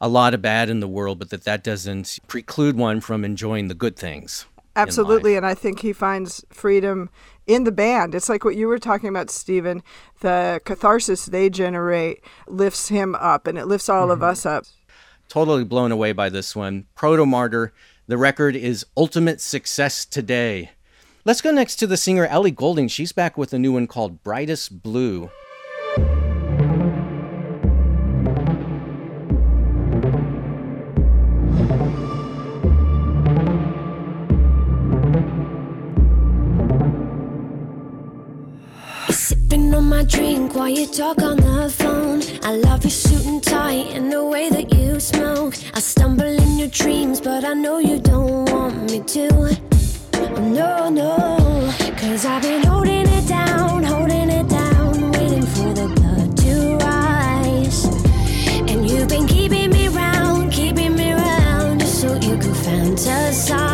a 0.00 0.08
lot 0.08 0.34
of 0.34 0.42
bad 0.42 0.70
in 0.70 0.80
the 0.80 0.88
world, 0.88 1.18
but 1.18 1.30
that 1.30 1.44
that 1.44 1.64
doesn't 1.64 2.18
preclude 2.28 2.76
one 2.76 3.00
from 3.00 3.24
enjoying 3.24 3.68
the 3.68 3.74
good 3.74 3.96
things. 3.96 4.46
Absolutely. 4.76 5.36
And 5.36 5.46
I 5.46 5.54
think 5.54 5.80
he 5.80 5.94
finds 5.94 6.44
freedom 6.50 7.08
in 7.46 7.64
the 7.64 7.72
band. 7.72 8.14
It's 8.14 8.28
like 8.28 8.44
what 8.44 8.56
you 8.56 8.68
were 8.68 8.78
talking 8.78 9.08
about, 9.08 9.30
Stephen. 9.30 9.82
The 10.20 10.60
catharsis 10.64 11.26
they 11.26 11.48
generate 11.48 12.22
lifts 12.46 12.88
him 12.88 13.14
up 13.14 13.46
and 13.46 13.56
it 13.56 13.66
lifts 13.66 13.88
all 13.88 14.10
of 14.10 14.18
mm-hmm. 14.18 14.30
us 14.30 14.44
up. 14.44 14.66
Totally 15.28 15.64
blown 15.64 15.92
away 15.92 16.12
by 16.12 16.28
this 16.28 16.56
one. 16.56 16.86
Protomartyr. 16.96 17.72
The 18.06 18.16
record 18.16 18.56
is 18.56 18.86
Ultimate 18.96 19.40
Success 19.40 20.04
Today. 20.04 20.70
Let's 21.24 21.40
go 21.40 21.50
next 21.50 21.76
to 21.76 21.86
the 21.86 21.96
singer 21.96 22.24
Ellie 22.26 22.52
Goulding. 22.52 22.88
She's 22.88 23.10
back 23.12 23.36
with 23.36 23.52
a 23.52 23.58
new 23.58 23.72
one 23.72 23.88
called 23.88 24.22
Brightest 24.22 24.82
Blue. 24.82 25.30
Sipping 39.10 39.74
on 39.74 39.84
my 39.84 40.04
drink 40.04 40.54
while 40.54 40.68
you 40.68 40.86
talk 40.86 41.20
on 41.20 41.36
the 41.38 41.74
phone. 41.76 41.95
I 42.42 42.56
love 42.56 42.84
your 42.84 42.90
suit 42.90 43.24
and 43.26 43.42
tie 43.42 43.72
and 43.72 44.12
the 44.12 44.24
way 44.24 44.50
that 44.50 44.72
you 44.74 45.00
smoke. 45.00 45.54
I 45.74 45.80
stumble 45.80 46.24
in 46.24 46.58
your 46.58 46.68
dreams, 46.68 47.20
but 47.20 47.44
I 47.44 47.54
know 47.54 47.78
you 47.78 47.98
don't 47.98 48.50
want 48.50 48.90
me 48.90 49.00
to. 49.00 49.28
Oh, 50.14 50.48
no, 50.60 50.88
no. 50.88 51.72
Cause 51.96 52.24
I've 52.24 52.42
been 52.42 52.62
holding 52.64 53.06
it 53.06 53.26
down, 53.28 53.82
holding 53.82 54.30
it 54.30 54.48
down, 54.48 55.12
waiting 55.12 55.46
for 55.46 55.72
the 55.72 55.88
blood 55.96 56.36
to 56.38 56.76
rise. 56.84 57.84
And 58.70 58.88
you've 58.88 59.08
been 59.08 59.26
keeping 59.26 59.70
me 59.70 59.88
round, 59.88 60.52
keeping 60.52 60.94
me 60.94 61.12
round, 61.12 61.80
just 61.80 62.00
so 62.00 62.14
you 62.14 62.36
could 62.36 62.56
fantasize. 62.64 63.65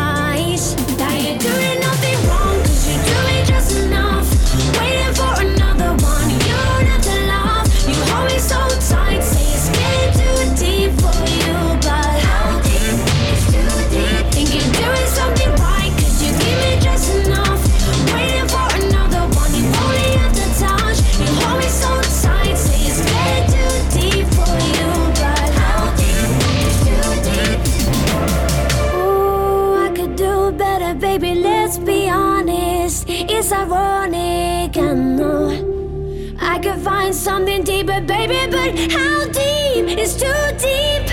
Could 36.63 36.79
find 36.79 37.13
something 37.13 37.61
deeper, 37.61 37.99
baby, 37.99 38.49
but 38.49 38.93
how 38.93 39.25
deep 39.25 39.97
is 39.99 40.15
too 40.15 40.31
deep? 40.57 41.09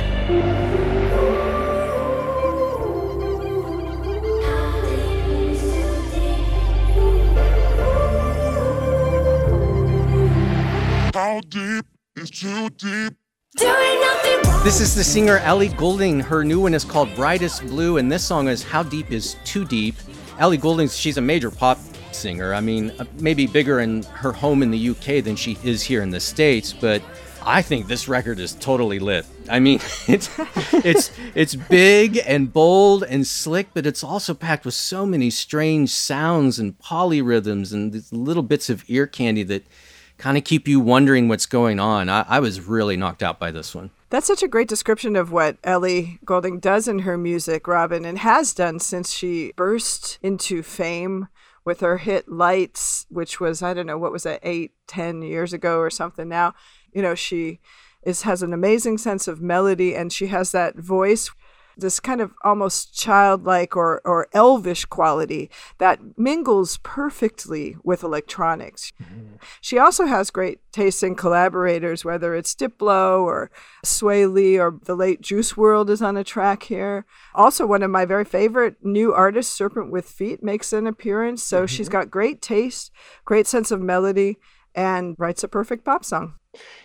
How 11.12 11.40
deep 11.48 11.84
is 12.14 12.30
too 12.30 12.68
deep? 12.70 13.14
Doing 13.56 14.00
nothing. 14.00 14.62
This 14.62 14.80
is 14.80 14.94
the 14.94 15.02
singer 15.02 15.38
Ellie 15.38 15.70
Goulding. 15.70 16.20
Her 16.20 16.44
new 16.44 16.60
one 16.60 16.74
is 16.74 16.84
called 16.84 17.12
Brightest 17.16 17.62
Blue, 17.62 17.96
and 17.96 18.10
this 18.10 18.24
song 18.24 18.46
is 18.46 18.62
How 18.62 18.84
Deep 18.84 19.10
Is 19.10 19.34
Too 19.44 19.64
Deep. 19.64 19.96
Ellie 20.38 20.58
Goulding, 20.58 20.88
she's 20.88 21.16
a 21.16 21.20
major 21.20 21.50
pop 21.50 21.78
singer. 22.14 22.54
I 22.54 22.60
mean, 22.60 22.92
uh, 22.98 23.04
maybe 23.18 23.46
bigger 23.46 23.80
in 23.80 24.02
her 24.04 24.32
home 24.32 24.62
in 24.62 24.70
the 24.70 24.90
UK 24.90 25.22
than 25.24 25.36
she 25.36 25.58
is 25.62 25.82
here 25.82 26.02
in 26.02 26.10
the 26.10 26.20
States, 26.20 26.72
but 26.72 27.02
I 27.42 27.62
think 27.62 27.86
this 27.86 28.08
record 28.08 28.38
is 28.38 28.52
totally 28.54 28.98
lit. 28.98 29.26
I 29.48 29.60
mean, 29.60 29.80
it's 30.06 30.30
it's 30.72 31.10
it's 31.34 31.54
big 31.54 32.20
and 32.26 32.52
bold 32.52 33.02
and 33.04 33.26
slick, 33.26 33.68
but 33.72 33.86
it's 33.86 34.04
also 34.04 34.34
packed 34.34 34.64
with 34.64 34.74
so 34.74 35.06
many 35.06 35.30
strange 35.30 35.90
sounds 35.90 36.58
and 36.58 36.78
polyrhythms 36.78 37.72
and 37.72 37.92
these 37.92 38.12
little 38.12 38.42
bits 38.42 38.68
of 38.68 38.84
ear 38.88 39.06
candy 39.06 39.42
that 39.44 39.64
kind 40.18 40.36
of 40.36 40.44
keep 40.44 40.68
you 40.68 40.80
wondering 40.80 41.28
what's 41.28 41.46
going 41.46 41.80
on. 41.80 42.08
I, 42.08 42.24
I 42.28 42.40
was 42.40 42.60
really 42.60 42.96
knocked 42.96 43.22
out 43.22 43.38
by 43.38 43.50
this 43.50 43.74
one. 43.74 43.90
That's 44.10 44.26
such 44.26 44.42
a 44.42 44.48
great 44.48 44.68
description 44.68 45.16
of 45.16 45.32
what 45.32 45.56
Ellie 45.64 46.18
Goulding 46.24 46.58
does 46.58 46.88
in 46.88 47.00
her 47.00 47.16
music, 47.16 47.66
Robin, 47.66 48.04
and 48.04 48.18
has 48.18 48.52
done 48.52 48.80
since 48.80 49.12
she 49.12 49.52
burst 49.56 50.18
into 50.20 50.62
fame 50.62 51.28
with 51.70 51.78
her 51.82 51.98
hit 51.98 52.28
Lights, 52.28 53.06
which 53.10 53.38
was, 53.38 53.62
I 53.62 53.74
don't 53.74 53.86
know, 53.86 53.96
what 53.96 54.10
was 54.10 54.24
that, 54.24 54.40
eight, 54.42 54.72
ten 54.88 55.22
years 55.22 55.52
ago 55.52 55.78
or 55.78 55.88
something 55.88 56.28
now. 56.28 56.52
You 56.92 57.00
know, 57.00 57.14
she 57.14 57.60
is 58.02 58.22
has 58.22 58.42
an 58.42 58.52
amazing 58.52 58.98
sense 58.98 59.28
of 59.28 59.40
melody 59.40 59.94
and 59.94 60.12
she 60.12 60.26
has 60.26 60.50
that 60.50 60.74
voice 60.74 61.30
this 61.80 62.00
kind 62.00 62.20
of 62.20 62.32
almost 62.44 62.94
childlike 62.94 63.76
or, 63.76 64.00
or 64.04 64.28
elvish 64.32 64.84
quality 64.84 65.50
that 65.78 66.00
mingles 66.16 66.78
perfectly 66.82 67.76
with 67.82 68.02
electronics. 68.02 68.92
Mm-hmm. 69.02 69.36
She 69.60 69.78
also 69.78 70.06
has 70.06 70.30
great 70.30 70.60
taste 70.72 71.02
in 71.02 71.14
collaborators, 71.14 72.04
whether 72.04 72.34
it's 72.34 72.54
Diplo 72.54 73.22
or 73.22 73.50
Swae 73.84 74.32
Lee 74.32 74.58
or 74.58 74.78
the 74.84 74.94
late 74.94 75.20
Juice 75.20 75.54
WRLD 75.54 75.90
is 75.90 76.02
on 76.02 76.16
a 76.16 76.24
track 76.24 76.64
here. 76.64 77.06
Also, 77.34 77.66
one 77.66 77.82
of 77.82 77.90
my 77.90 78.04
very 78.04 78.24
favorite 78.24 78.76
new 78.82 79.12
artists, 79.12 79.54
Serpent 79.54 79.90
with 79.90 80.08
Feet, 80.08 80.42
makes 80.42 80.72
an 80.72 80.86
appearance. 80.86 81.42
So 81.42 81.66
she's 81.66 81.88
mm-hmm. 81.88 81.98
got 81.98 82.10
great 82.10 82.42
taste, 82.42 82.90
great 83.24 83.46
sense 83.46 83.70
of 83.70 83.80
melody, 83.80 84.38
and 84.74 85.16
writes 85.18 85.42
a 85.42 85.48
perfect 85.48 85.84
pop 85.84 86.04
song. 86.04 86.34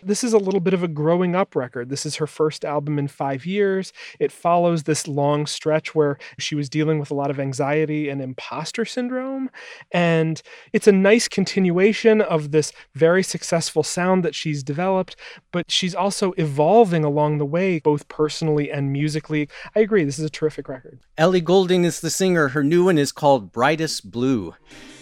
This 0.03 0.23
is 0.23 0.33
a 0.33 0.37
little 0.37 0.59
bit 0.59 0.73
of 0.73 0.83
a 0.83 0.87
growing 0.87 1.35
up 1.35 1.55
record. 1.55 1.89
This 1.89 2.05
is 2.05 2.17
her 2.17 2.27
first 2.27 2.63
album 2.63 2.99
in 2.99 3.07
five 3.07 3.45
years. 3.45 3.91
It 4.19 4.31
follows 4.31 4.83
this 4.83 5.07
long 5.07 5.47
stretch 5.47 5.95
where 5.95 6.17
she 6.37 6.53
was 6.53 6.69
dealing 6.69 6.99
with 6.99 7.09
a 7.09 7.15
lot 7.15 7.31
of 7.31 7.39
anxiety 7.39 8.09
and 8.09 8.21
imposter 8.21 8.85
syndrome. 8.85 9.49
And 9.91 10.41
it's 10.73 10.87
a 10.87 10.91
nice 10.91 11.27
continuation 11.27 12.21
of 12.21 12.51
this 12.51 12.71
very 12.93 13.23
successful 13.23 13.81
sound 13.81 14.23
that 14.23 14.35
she's 14.35 14.63
developed, 14.63 15.15
but 15.51 15.71
she's 15.71 15.95
also 15.95 16.33
evolving 16.33 17.03
along 17.03 17.39
the 17.39 17.45
way, 17.45 17.79
both 17.79 18.07
personally 18.07 18.71
and 18.71 18.91
musically. 18.91 19.49
I 19.75 19.79
agree, 19.79 20.03
this 20.03 20.19
is 20.19 20.25
a 20.25 20.29
terrific 20.29 20.69
record. 20.69 20.99
Ellie 21.17 21.41
Goulding 21.41 21.83
is 21.83 22.01
the 22.01 22.09
singer. 22.09 22.49
Her 22.49 22.63
new 22.63 22.85
one 22.85 22.97
is 22.97 23.11
called 23.11 23.51
Brightest 23.51 24.11
Blue. 24.11 24.53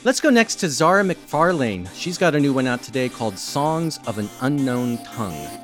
Let's 0.06 0.20
go 0.20 0.30
next 0.30 0.56
to 0.56 0.70
Zara 0.70 1.02
McFarlane. 1.02 1.88
She's 1.96 2.18
got 2.18 2.36
a 2.36 2.40
new 2.40 2.52
one 2.52 2.68
out 2.68 2.84
today 2.84 3.08
called 3.08 3.38
Songs 3.38 4.00
of 4.06 4.18
an 4.18 4.30
Unknown 4.54 5.00
Tongue. 5.00 5.64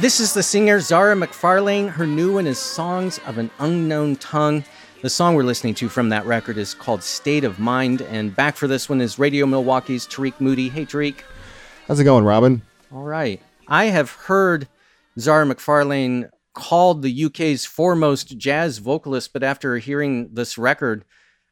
This 0.00 0.18
is 0.18 0.32
the 0.32 0.42
singer 0.42 0.80
Zara 0.80 1.14
McFarlane. 1.14 1.90
Her 1.90 2.06
new 2.06 2.32
one 2.32 2.46
is 2.46 2.58
Songs 2.58 3.20
of 3.26 3.36
an 3.36 3.50
Unknown 3.58 4.16
Tongue. 4.16 4.64
The 5.02 5.10
song 5.10 5.34
we're 5.34 5.42
listening 5.42 5.74
to 5.74 5.90
from 5.90 6.08
that 6.08 6.24
record 6.24 6.56
is 6.56 6.72
called 6.72 7.02
State 7.02 7.44
of 7.44 7.58
Mind. 7.58 8.00
And 8.00 8.34
back 8.34 8.56
for 8.56 8.66
this 8.66 8.88
one 8.88 9.02
is 9.02 9.18
Radio 9.18 9.44
Milwaukee's 9.44 10.06
Tarik 10.06 10.40
Moody. 10.40 10.70
Hey, 10.70 10.86
Tarik. 10.86 11.22
How's 11.86 12.00
it 12.00 12.04
going, 12.04 12.24
Robin? 12.24 12.62
All 12.90 13.02
right. 13.02 13.42
I 13.68 13.84
have 13.84 14.10
heard 14.10 14.68
Zara 15.18 15.44
McFarlane 15.44 16.30
called 16.54 17.02
the 17.02 17.24
UK's 17.26 17.66
foremost 17.66 18.38
jazz 18.38 18.78
vocalist, 18.78 19.34
but 19.34 19.42
after 19.42 19.76
hearing 19.76 20.32
this 20.32 20.56
record, 20.56 21.04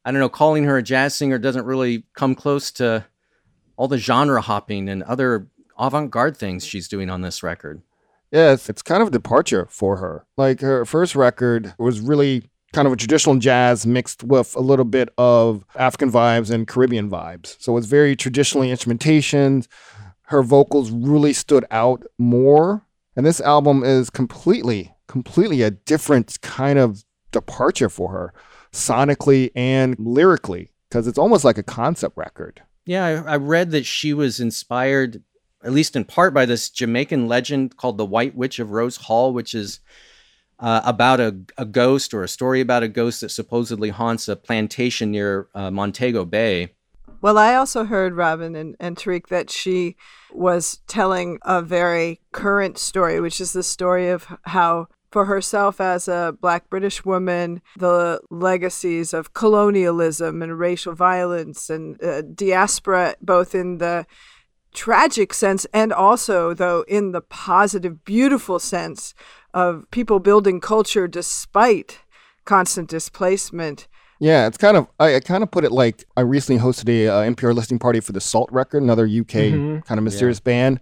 I 0.07 0.11
don't 0.11 0.20
know, 0.20 0.31
calling 0.31 0.64
her 0.64 0.78
a 0.78 0.83
jazz 0.83 1.14
singer 1.14 1.37
doesn't 1.37 1.66
really 1.66 2.04
come 2.14 2.35
close 2.35 2.70
to 2.72 3.04
all 3.79 3.88
the 3.88 3.97
genre 3.97 4.43
hopping 4.43 4.88
and 4.88 5.03
other 5.05 5.47
avant 5.79 6.11
garde 6.11 6.37
things 6.37 6.67
she's 6.67 6.88
doing 6.88 7.09
on 7.09 7.23
this 7.23 7.43
record. 7.43 7.81
Yeah, 8.33 8.53
it's, 8.53 8.69
it's 8.69 8.83
kind 8.83 9.01
of 9.01 9.09
a 9.09 9.12
departure 9.12 9.67
for 9.71 9.97
her. 9.99 10.27
Like 10.37 10.61
her 10.61 10.85
first 10.85 11.14
record 11.14 11.75
was 11.79 12.01
really 12.01 12.51
kind 12.73 12.87
of 12.87 12.93
a 12.93 12.97
traditional 12.97 13.37
jazz 13.37 13.87
mixed 13.87 14.25
with 14.25 14.55
a 14.57 14.61
little 14.61 14.85
bit 14.85 15.09
of 15.17 15.64
African 15.77 16.11
vibes 16.11 16.51
and 16.51 16.67
Caribbean 16.67 17.09
vibes. 17.09 17.57
So 17.61 17.77
it's 17.79 17.87
very 17.87 18.17
traditionally 18.17 18.71
instrumentation. 18.71 19.62
Her 20.23 20.43
vocals 20.43 20.91
really 20.91 21.33
stood 21.33 21.64
out 21.71 22.05
more. 22.19 22.85
And 23.17 23.25
this 23.25 23.41
album 23.41 23.85
is 23.85 24.11
completely, 24.11 24.95
completely 25.07 25.62
a 25.62 25.71
different 25.71 26.41
kind 26.43 26.79
of 26.79 27.05
departure 27.33 27.88
for 27.88 28.11
her, 28.11 28.35
sonically 28.73 29.51
and 29.55 29.97
lyrically, 29.99 30.71
because 30.88 31.07
it's 31.07 31.19
almost 31.19 31.45
like 31.45 31.59
a 31.59 31.62
concept 31.62 32.17
record. 32.17 32.62
Yeah, 32.88 33.05
I, 33.05 33.33
I 33.33 33.37
read 33.37 33.70
that 33.72 33.85
she 33.85 34.14
was 34.14 34.40
inspired, 34.40 35.22
at 35.62 35.72
least 35.72 35.94
in 35.94 36.07
part, 36.07 36.33
by 36.33 36.46
this 36.46 36.70
Jamaican 36.70 37.29
legend 37.29 37.77
called 37.77 37.98
the 37.98 38.07
White 38.07 38.35
Witch 38.35 38.59
of 38.59 38.70
Rose 38.70 38.96
Hall, 38.96 39.35
which 39.35 39.55
is 39.55 39.81
uh, 40.59 40.81
about 40.87 41.20
a, 41.20 41.37
a 41.59 41.66
ghost 41.66 42.14
or 42.14 42.22
a 42.22 42.29
story 42.29 42.62
about 42.62 42.83
a 42.83 42.88
ghost 42.88 43.20
that 43.20 43.29
supposedly 43.29 43.90
haunts 43.90 44.27
a 44.27 44.37
plantation 44.37 45.11
near 45.11 45.48
uh, 45.55 45.70
Montego 45.70 46.24
Bay. 46.24 46.70
Well, 47.20 47.37
I 47.37 47.57
also 47.57 47.85
heard, 47.85 48.14
Robin 48.14 48.57
and, 48.57 48.74
and 48.81 48.96
Tarik, 48.96 49.29
that 49.29 49.51
she 49.51 49.96
was 50.33 50.79
telling 50.87 51.40
a 51.42 51.61
very 51.61 52.22
current 52.33 52.79
story, 52.79 53.20
which 53.20 53.38
is 53.38 53.53
the 53.53 53.62
story 53.62 54.09
of 54.09 54.27
how, 54.44 54.87
for 55.11 55.25
herself 55.25 55.81
as 55.81 56.07
a 56.09 56.37
black 56.40 56.68
British 56.68 57.05
woman, 57.05 57.62
the 57.79 58.21
legacies 58.31 59.14
of 59.14 59.33
colonialism 59.33 60.42
and 60.42 60.59
racial 60.59 60.94
violence 60.94 61.71
and 61.71 62.03
uh, 62.03 62.23
diaspora, 62.23 63.14
both 63.23 63.55
in 63.55 63.79
the 63.79 64.07
tragic 64.75 65.33
sense 65.35 65.66
and 65.73 65.92
also, 65.92 66.53
though, 66.55 66.85
in 66.88 67.12
the 67.12 67.21
positive, 67.23 68.05
beautiful 68.05 68.59
sense 68.59 69.14
of 69.55 69.85
people 69.90 70.18
building 70.21 70.61
culture 70.61 71.09
despite 71.09 72.01
constant 72.44 72.88
displacement. 72.88 73.88
Yeah, 74.21 74.47
it's 74.47 74.59
kind 74.59 74.77
of 74.77 74.88
I, 74.99 75.16
I 75.16 75.21
kind 75.21 75.42
of 75.42 75.51
put 75.51 75.64
it 75.64 75.71
like 75.73 76.05
I 76.16 76.23
recently 76.23 76.61
hosted 76.61 76.88
a 76.88 77.09
uh, 77.09 77.23
NPR 77.35 77.55
listening 77.55 77.79
party 77.79 78.01
for 78.01 78.12
the 78.12 78.21
Sault 78.21 78.51
record, 78.53 78.83
another 78.83 79.07
UK 79.07 79.53
Mhm. 79.55 79.85
kind 79.87 79.99
of 79.99 80.05
mysterious 80.05 80.40
band, 80.40 80.81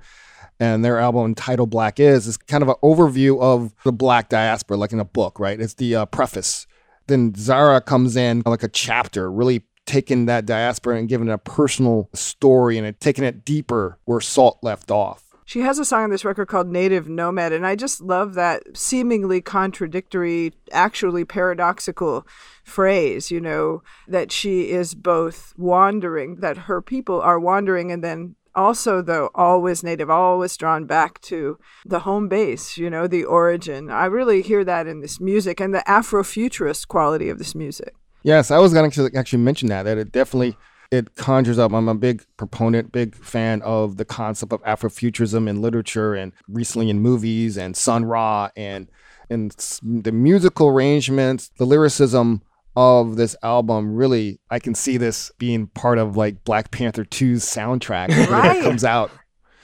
and 0.59 0.85
their 0.85 0.99
album 0.99 1.27
entitled 1.27 1.71
Black 1.71 2.01
Is 2.01 2.27
is 2.27 2.37
kind 2.37 2.63
of 2.63 2.69
an 2.69 2.77
overview 2.83 3.41
of 3.41 3.75
the 3.85 3.93
black 3.93 4.29
diaspora, 4.29 4.77
like 4.77 4.93
in 4.93 5.01
a 5.01 5.05
book, 5.05 5.39
right? 5.39 5.61
It's 5.61 5.75
the 5.75 5.95
uh, 5.97 6.07
preface. 6.07 6.67
Then 7.07 7.35
Zara 7.35 7.81
comes 7.81 8.17
in 8.17 8.43
like 8.47 8.63
a 8.63 8.69
chapter, 8.69 9.31
really 9.31 9.63
taking 9.85 10.27
that 10.27 10.47
diaspora 10.47 10.99
and 10.99 11.09
giving 11.09 11.29
it 11.29 11.33
a 11.33 11.39
personal 11.39 12.11
story 12.13 12.77
and 12.77 12.87
it, 12.87 13.01
taking 13.01 13.25
it 13.25 13.45
deeper 13.45 13.99
where 14.05 14.21
Sault 14.21 14.59
left 14.63 14.91
off. 14.91 15.23
She 15.45 15.61
has 15.61 15.79
a 15.79 15.85
song 15.85 16.03
on 16.03 16.11
this 16.11 16.25
record 16.25 16.49
called 16.49 16.67
Native 16.67 17.09
Nomad, 17.09 17.53
and 17.53 17.65
I 17.65 17.77
just 17.77 18.01
love 18.01 18.35
that 18.35 18.77
seemingly 18.77 19.41
contradictory, 19.41 20.53
actually 20.73 21.25
paradoxical 21.25 22.27
phrase, 22.65 23.31
you 23.31 23.41
know, 23.41 23.85
that 24.09 24.33
she 24.33 24.71
is 24.71 24.97
both 24.97 25.55
wandering, 25.57 26.41
that 26.41 26.57
her 26.57 26.83
people 26.83 27.21
are 27.21 27.39
wandering, 27.39 27.93
and 27.93 28.03
then 28.03 28.35
also, 28.57 29.03
though, 29.03 29.31
always 29.35 29.85
native, 29.85 30.11
always 30.11 30.57
drawn 30.57 30.87
back 30.87 31.21
to 31.23 31.59
the 31.85 32.01
home 32.01 32.29
base, 32.29 32.77
you 32.77 32.91
know, 32.91 33.07
the 33.07 33.25
origin. 33.25 33.91
I 33.91 34.07
really 34.07 34.43
hear 34.43 34.65
that 34.65 34.87
in 34.87 35.01
this 35.01 35.21
music 35.21 35.61
and 35.61 35.75
the 35.75 35.85
Afrofuturist 35.87 36.89
quality 36.89 37.29
of 37.29 37.39
this 37.39 37.55
music. 37.55 37.95
Yes, 38.23 38.51
I 38.51 38.59
was 38.59 38.73
going 38.73 38.91
to 38.91 39.11
actually 39.15 39.43
mention 39.43 39.69
that 39.69 39.85
that 39.85 39.99
it 39.99 40.11
definitely 40.11 40.57
it 40.91 41.15
conjures 41.17 41.59
up. 41.59 41.73
I'm 41.73 41.89
a 41.89 41.95
big 41.95 42.25
proponent, 42.37 42.93
big 42.93 43.15
fan 43.15 43.63
of 43.63 43.97
the 43.99 44.05
concept 44.05 44.53
of 44.53 44.63
Afrofuturism 44.65 45.49
in 45.49 45.61
literature 45.61 46.15
and 46.15 46.33
recently 46.49 46.91
in 46.91 47.01
movies 47.01 47.57
and 47.57 47.77
Sun 47.77 48.05
Ra 48.05 48.51
and 48.57 48.89
and 49.29 49.51
the 49.83 50.13
musical 50.13 50.69
arrangements, 50.69 51.51
the 51.59 51.67
lyricism 51.67 52.43
of 52.77 53.17
this 53.17 53.35
album. 53.43 53.95
Really, 53.97 54.39
I 54.51 54.59
can 54.59 54.75
see 54.75 54.97
this 54.97 55.33
being 55.39 55.67
part 55.69 55.99
of 55.99 56.17
like 56.17 56.45
Black 56.45 56.71
Panther 56.71 57.05
2's 57.05 57.45
soundtrack 57.45 58.09
when 58.11 58.31
Right. 58.31 58.57
it 58.59 58.63
comes 58.63 58.85
out. 58.85 59.11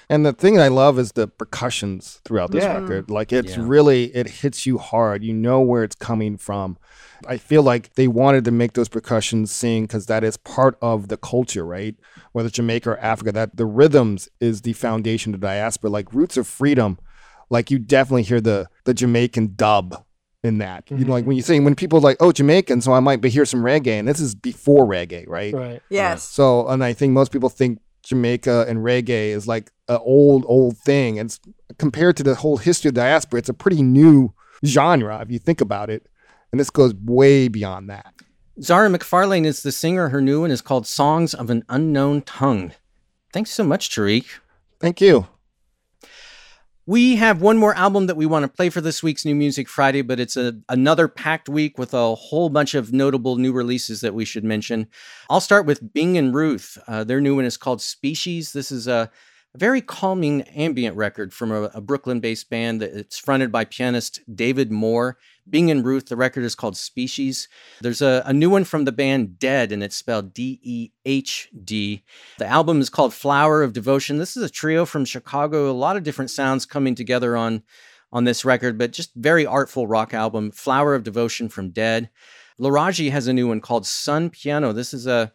And 0.09 0.27
the 0.27 0.33
thing 0.33 0.59
I 0.59 0.69
love 0.69 0.99
is 0.99 1.13
the 1.13 1.27
percussions 1.29 2.21
throughout 2.25 2.51
this 2.51 2.65
Yeah. 2.65 2.79
record. 2.79 3.11
Like 3.11 3.33
it's 3.33 3.57
Yeah. 3.57 3.65
really 3.67 4.05
it 4.15 4.29
hits 4.29 4.67
you 4.67 4.79
hard. 4.79 5.23
You 5.23 5.33
know 5.33 5.61
where 5.61 5.85
it's 5.85 5.95
coming 5.95 6.37
from. 6.37 6.77
I 7.27 7.37
feel 7.37 7.63
like 7.63 7.95
they 7.95 8.09
wanted 8.09 8.45
to 8.47 8.51
make 8.51 8.73
those 8.73 8.89
percussions 8.89 9.53
sing 9.53 9.85
because 9.85 10.07
that 10.07 10.25
is 10.25 10.37
part 10.37 10.77
of 10.83 11.09
the 11.09 11.17
culture, 11.17 11.65
right? 11.65 11.95
Whether 12.33 12.49
it's 12.49 12.57
Jamaica 12.57 12.91
or 12.91 12.99
Africa, 12.99 13.31
that 13.33 13.57
the 13.57 13.65
rhythms 13.65 14.29
is 14.41 14.63
the 14.63 14.73
foundation 14.73 15.33
of 15.33 15.41
diaspora. 15.41 15.91
Like 15.91 16.13
Roots 16.13 16.37
of 16.37 16.47
Freedom, 16.49 16.99
like 17.49 17.71
you 17.71 17.79
definitely 17.79 18.25
hear 18.25 18.41
the 18.41 18.67
the 18.85 18.93
Jamaican 18.95 19.53
dub 19.57 20.03
in 20.43 20.59
that. 20.59 20.91
You 20.91 20.97
know, 20.97 21.03
mm-hmm. 21.03 21.11
like 21.13 21.27
when 21.27 21.37
you 21.37 21.43
say 21.43 21.59
when 21.61 21.75
people 21.75 21.99
are 21.99 22.03
like, 22.03 22.17
oh, 22.21 22.33
Jamaican, 22.33 22.81
so 22.81 22.93
I 22.93 23.01
might 23.01 23.21
be 23.21 23.31
hear 23.31 23.45
some 23.45 23.63
reggae, 23.63 23.99
and 23.99 24.09
this 24.09 24.21
is 24.21 24.35
before 24.35 24.87
reggae, 24.87 25.25
right? 25.29 25.55
Right. 25.55 25.83
Yes. 25.89 26.29
So, 26.29 26.67
and 26.69 26.83
I 26.83 26.93
think 26.93 27.13
most 27.13 27.33
people 27.33 27.49
think 27.49 27.81
Jamaica 28.03 28.67
and 28.69 28.79
reggae 28.79 29.29
is 29.29 29.47
like 29.47 29.71
an 29.89 30.01
old, 30.03 30.45
old 30.49 30.77
thing. 30.79 31.19
And 31.19 31.29
it's, 31.29 31.41
compared 31.79 32.17
to 32.19 32.23
the 32.23 32.35
whole 32.35 32.57
history 32.57 32.89
of 32.89 32.95
diaspora, 32.95 33.39
it's 33.39 33.49
a 33.49 33.55
pretty 33.55 33.83
new 33.83 34.35
genre 34.65 35.21
if 35.23 35.31
you 35.31 35.39
think 35.39 35.61
about 35.61 35.91
it. 35.91 36.07
And 36.51 36.61
this 36.61 36.71
goes 36.71 36.95
way 36.95 37.49
beyond 37.49 37.89
that. 37.91 38.13
Zara 38.61 38.91
McFarlane 38.91 39.47
is 39.47 39.63
the 39.63 39.73
singer. 39.73 40.11
Her 40.11 40.21
new 40.21 40.43
one 40.43 40.51
is 40.51 40.61
called 40.61 40.87
Songs 40.87 41.33
of 41.33 41.49
an 41.49 41.65
Unknown 41.69 42.23
Tongue. 42.23 42.73
Thanks 43.33 43.51
so 43.51 43.65
much, 43.65 43.95
Tarik. 43.95 44.27
Thank 44.79 45.01
you. 45.01 45.27
We 46.85 47.15
have 47.15 47.41
one 47.41 47.59
more 47.59 47.77
album 47.77 48.07
that 48.09 48.17
we 48.17 48.27
want 48.27 48.43
to 48.43 48.49
play 48.49 48.69
for 48.69 48.81
this 48.81 49.05
week's 49.05 49.25
New 49.25 49.37
Music 49.37 49.69
Friday, 49.69 50.03
but 50.03 50.19
it's 50.19 50.37
a, 50.37 50.57
another 50.69 51.07
packed 51.07 51.49
week 51.49 51.79
with 51.79 51.95
a 51.95 52.17
whole 52.17 52.49
bunch 52.49 52.75
of 52.75 52.93
notable 52.93 53.37
new 53.37 53.53
releases 53.53 54.01
that 54.01 54.15
we 54.15 54.25
should 54.25 54.43
mention. 54.43 54.89
I'll 55.31 55.41
start 55.41 55.65
with 55.65 55.93
Bing 55.93 56.19
and 56.19 56.35
Ruth. 56.35 56.77
Uh, 56.89 57.05
their 57.05 57.21
new 57.21 57.37
one 57.37 57.45
is 57.45 57.57
called 57.57 57.81
Species. 57.81 58.53
This 58.53 58.73
is 58.73 58.89
a, 58.89 59.13
a 59.55 59.59
very 59.59 59.81
calming 59.83 60.43
ambient 60.43 60.97
record 60.97 61.33
from 61.35 61.53
a, 61.53 61.63
a 61.75 61.81
Brooklyn 61.81 62.21
based 62.21 62.49
band. 62.49 62.81
that- 62.81 62.95
It's 62.97 63.19
fronted 63.19 63.53
by 63.53 63.65
pianist 63.65 64.21
David 64.35 64.71
Moore. 64.73 65.19
Bing 65.49 65.71
and 65.73 65.85
Ruth, 65.85 66.07
the 66.07 66.17
record 66.17 66.45
is 66.45 66.55
called 66.55 66.77
Species. 66.77 67.49
There's 67.81 68.01
a, 68.01 68.23
a 68.25 68.33
new 68.33 68.49
one 68.49 68.63
from 68.65 68.85
the 68.85 68.93
band 68.93 69.37
Dehd, 69.41 69.73
and 69.73 69.83
it's 69.83 69.97
spelled 69.97 70.33
D 70.33 70.61
E 70.63 70.91
H 71.05 71.49
D. 71.65 72.05
The 72.39 72.47
album 72.47 72.81
is 72.81 72.89
called 72.89 73.13
Flower 73.13 73.63
of 73.63 73.73
Devotion. 73.73 74.19
This 74.19 74.37
is 74.37 74.45
a 74.45 74.49
trio 74.51 74.85
from 74.85 75.05
Chicago, 75.05 75.69
a 75.69 75.73
lot 75.73 75.97
of 75.97 76.05
different 76.05 76.31
sounds 76.31 76.65
coming 76.65 76.95
together 76.95 77.37
on, 77.37 77.65
on 78.13 78.23
this 78.23 78.45
record, 78.45 78.79
but 78.79 78.93
just 78.93 79.11
very 79.17 79.45
artful 79.45 79.89
rock 79.89 80.15
album. 80.15 80.53
Flower 80.53 80.95
of 80.95 81.03
Devotion 81.03 81.49
from 81.49 81.73
Dehd. 81.73 82.09
Laraaji 82.61 83.11
has 83.11 83.27
a 83.27 83.33
new 83.33 83.49
one 83.49 83.61
called 83.61 83.85
Sun 83.85 84.31
Piano. 84.31 84.73
This 84.73 84.95
is 84.95 85.09
a, 85.09 85.33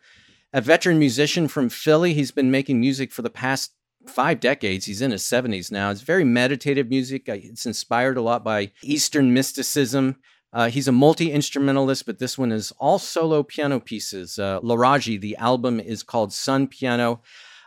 a 0.54 0.62
veteran 0.62 1.00
musician 1.00 1.50
from 1.50 1.68
Philly. 1.68 2.14
He's 2.14 2.32
been 2.32 2.50
making 2.50 2.80
music 2.80 3.12
for 3.12 3.24
the 3.24 3.30
past 3.30 3.74
five 4.08 4.40
decades. 4.40 4.86
He's 4.86 5.02
in 5.02 5.12
his 5.12 5.24
70s 5.24 5.72
now. 5.72 5.90
It's 5.92 6.02
very 6.02 6.24
meditative 6.24 6.90
music. 6.90 7.28
Uh, 7.30 7.34
It's 7.34 7.66
inspired 7.66 8.18
a 8.18 8.22
lot 8.22 8.44
by 8.44 8.72
Eastern 8.82 9.34
mysticism. 9.34 10.18
Uh, 10.54 10.70
he's 10.70 10.88
a 10.88 10.92
multi 10.92 11.32
instrumentalist, 11.32 12.06
but 12.06 12.20
this 12.20 12.38
one 12.38 12.52
is 12.52 12.72
all 12.80 13.00
solo 13.00 13.44
piano 13.44 13.80
pieces. 13.80 14.40
Uh, 14.40 14.60
Laraaji, 14.62 15.20
the 15.20 15.36
album 15.38 15.80
is 15.80 16.04
called 16.04 16.32
Sun 16.34 16.68
Piano. 16.68 17.22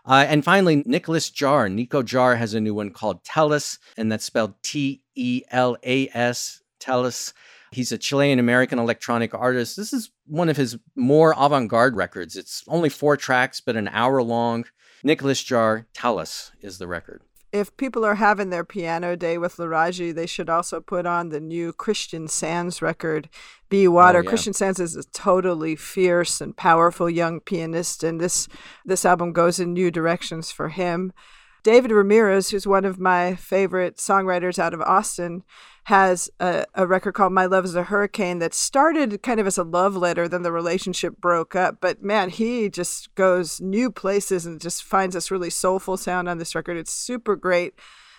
Uh, 0.04 0.24
and 0.26 0.44
finally, 0.44 0.82
Nicolas 0.86 1.30
Jaar. 1.30 1.70
Nico 1.70 2.02
Jaar 2.02 2.36
has 2.38 2.54
a 2.54 2.60
new 2.60 2.74
one 2.74 2.90
called 2.90 3.22
Telas, 3.22 3.78
and 3.98 4.10
that's 4.10 4.24
spelled 4.24 4.54
T 4.62 5.02
E 5.14 5.42
L 5.50 5.76
A 5.84 6.08
S, 6.14 6.62
Telas. 6.80 7.32
He's 7.70 7.92
a 7.92 7.98
Chilean 7.98 8.38
American 8.40 8.78
electronic 8.78 9.34
artist. 9.34 9.76
This 9.76 9.92
is 9.92 10.10
one 10.26 10.48
of 10.48 10.56
his 10.56 10.76
more 10.96 11.34
avant 11.36 11.68
garde 11.68 11.94
records. 11.94 12.34
It's 12.36 12.64
only 12.66 12.88
four 12.88 13.16
tracks, 13.16 13.60
but 13.60 13.76
an 13.76 13.88
hour 13.88 14.22
long. 14.22 14.64
Nicolas 15.02 15.42
Jaar, 15.42 15.86
Telas 15.94 16.50
is 16.60 16.78
the 16.78 16.86
record. 16.86 17.22
If 17.52 17.76
people 17.76 18.04
are 18.04 18.14
having 18.14 18.50
their 18.50 18.64
piano 18.64 19.16
day 19.16 19.36
with 19.36 19.56
Laraaji, 19.56 20.14
they 20.14 20.26
should 20.26 20.48
also 20.48 20.80
put 20.80 21.04
on 21.04 21.30
the 21.30 21.40
new 21.40 21.72
Christian 21.72 22.28
Sands 22.28 22.80
record, 22.80 23.28
Be 23.68 23.88
Water. 23.88 24.20
Oh, 24.20 24.22
yeah. 24.22 24.28
Christian 24.28 24.52
Sands 24.52 24.78
is 24.78 24.94
a 24.94 25.02
totally 25.02 25.74
fierce 25.74 26.40
and 26.40 26.56
powerful 26.56 27.10
young 27.10 27.40
pianist, 27.40 28.04
and 28.04 28.20
this 28.20 28.46
this 28.84 29.04
album 29.04 29.32
goes 29.32 29.58
in 29.58 29.72
new 29.72 29.90
directions 29.90 30.52
for 30.52 30.68
him. 30.68 31.12
David 31.62 31.90
Ramirez, 31.90 32.50
who's 32.50 32.66
one 32.66 32.84
of 32.84 32.98
my 32.98 33.34
favorite 33.34 33.96
songwriters 33.96 34.58
out 34.58 34.74
of 34.74 34.80
Austin, 34.82 35.42
has 35.84 36.30
a, 36.38 36.64
a 36.74 36.86
record 36.86 37.12
called 37.12 37.32
My 37.32 37.46
Love 37.46 37.64
is 37.64 37.74
a 37.74 37.84
Hurricane 37.84 38.38
that 38.38 38.54
started 38.54 39.22
kind 39.22 39.40
of 39.40 39.46
as 39.46 39.58
a 39.58 39.64
love 39.64 39.96
letter, 39.96 40.28
then 40.28 40.42
the 40.42 40.52
relationship 40.52 41.16
broke 41.18 41.56
up. 41.56 41.78
But 41.80 42.02
man, 42.02 42.30
he 42.30 42.68
just 42.68 43.14
goes 43.14 43.60
new 43.60 43.90
places 43.90 44.46
and 44.46 44.60
just 44.60 44.82
finds 44.82 45.14
this 45.14 45.30
really 45.30 45.50
soulful 45.50 45.96
sound 45.96 46.28
on 46.28 46.38
this 46.38 46.54
record. 46.54 46.76
It's 46.76 46.92
super 46.92 47.36
great. 47.36 47.74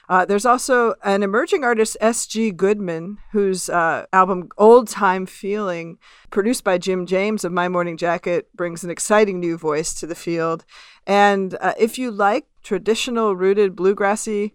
Uh, 0.10 0.26
there's 0.26 0.46
also 0.46 0.94
an 1.04 1.24
emerging 1.24 1.64
artist, 1.64 1.96
S.G. 2.02 2.52
Goodman, 2.52 3.20
whose 3.32 3.70
uh, 3.70 4.06
album 4.12 4.50
Old 4.58 4.90
Time 4.90 5.26
Feeling, 5.26 6.00
produced 6.32 6.66
by 6.66 6.78
Jim 6.78 7.06
James 7.06 7.46
of 7.46 7.54
My 7.54 7.70
Morning 7.70 7.96
Jacket, 7.96 8.54
brings 8.54 8.84
an 8.84 8.90
exciting 8.90 9.40
new 9.40 9.58
voice 9.58 9.94
to 9.94 10.08
the 10.08 10.16
field. 10.16 10.66
And 11.08 11.56
uh, 11.62 11.76
if 11.80 11.98
you 11.98 12.12
like 12.12 12.46
traditional, 12.64 13.36
rooted, 13.36 13.76
bluegrassy 13.76 14.52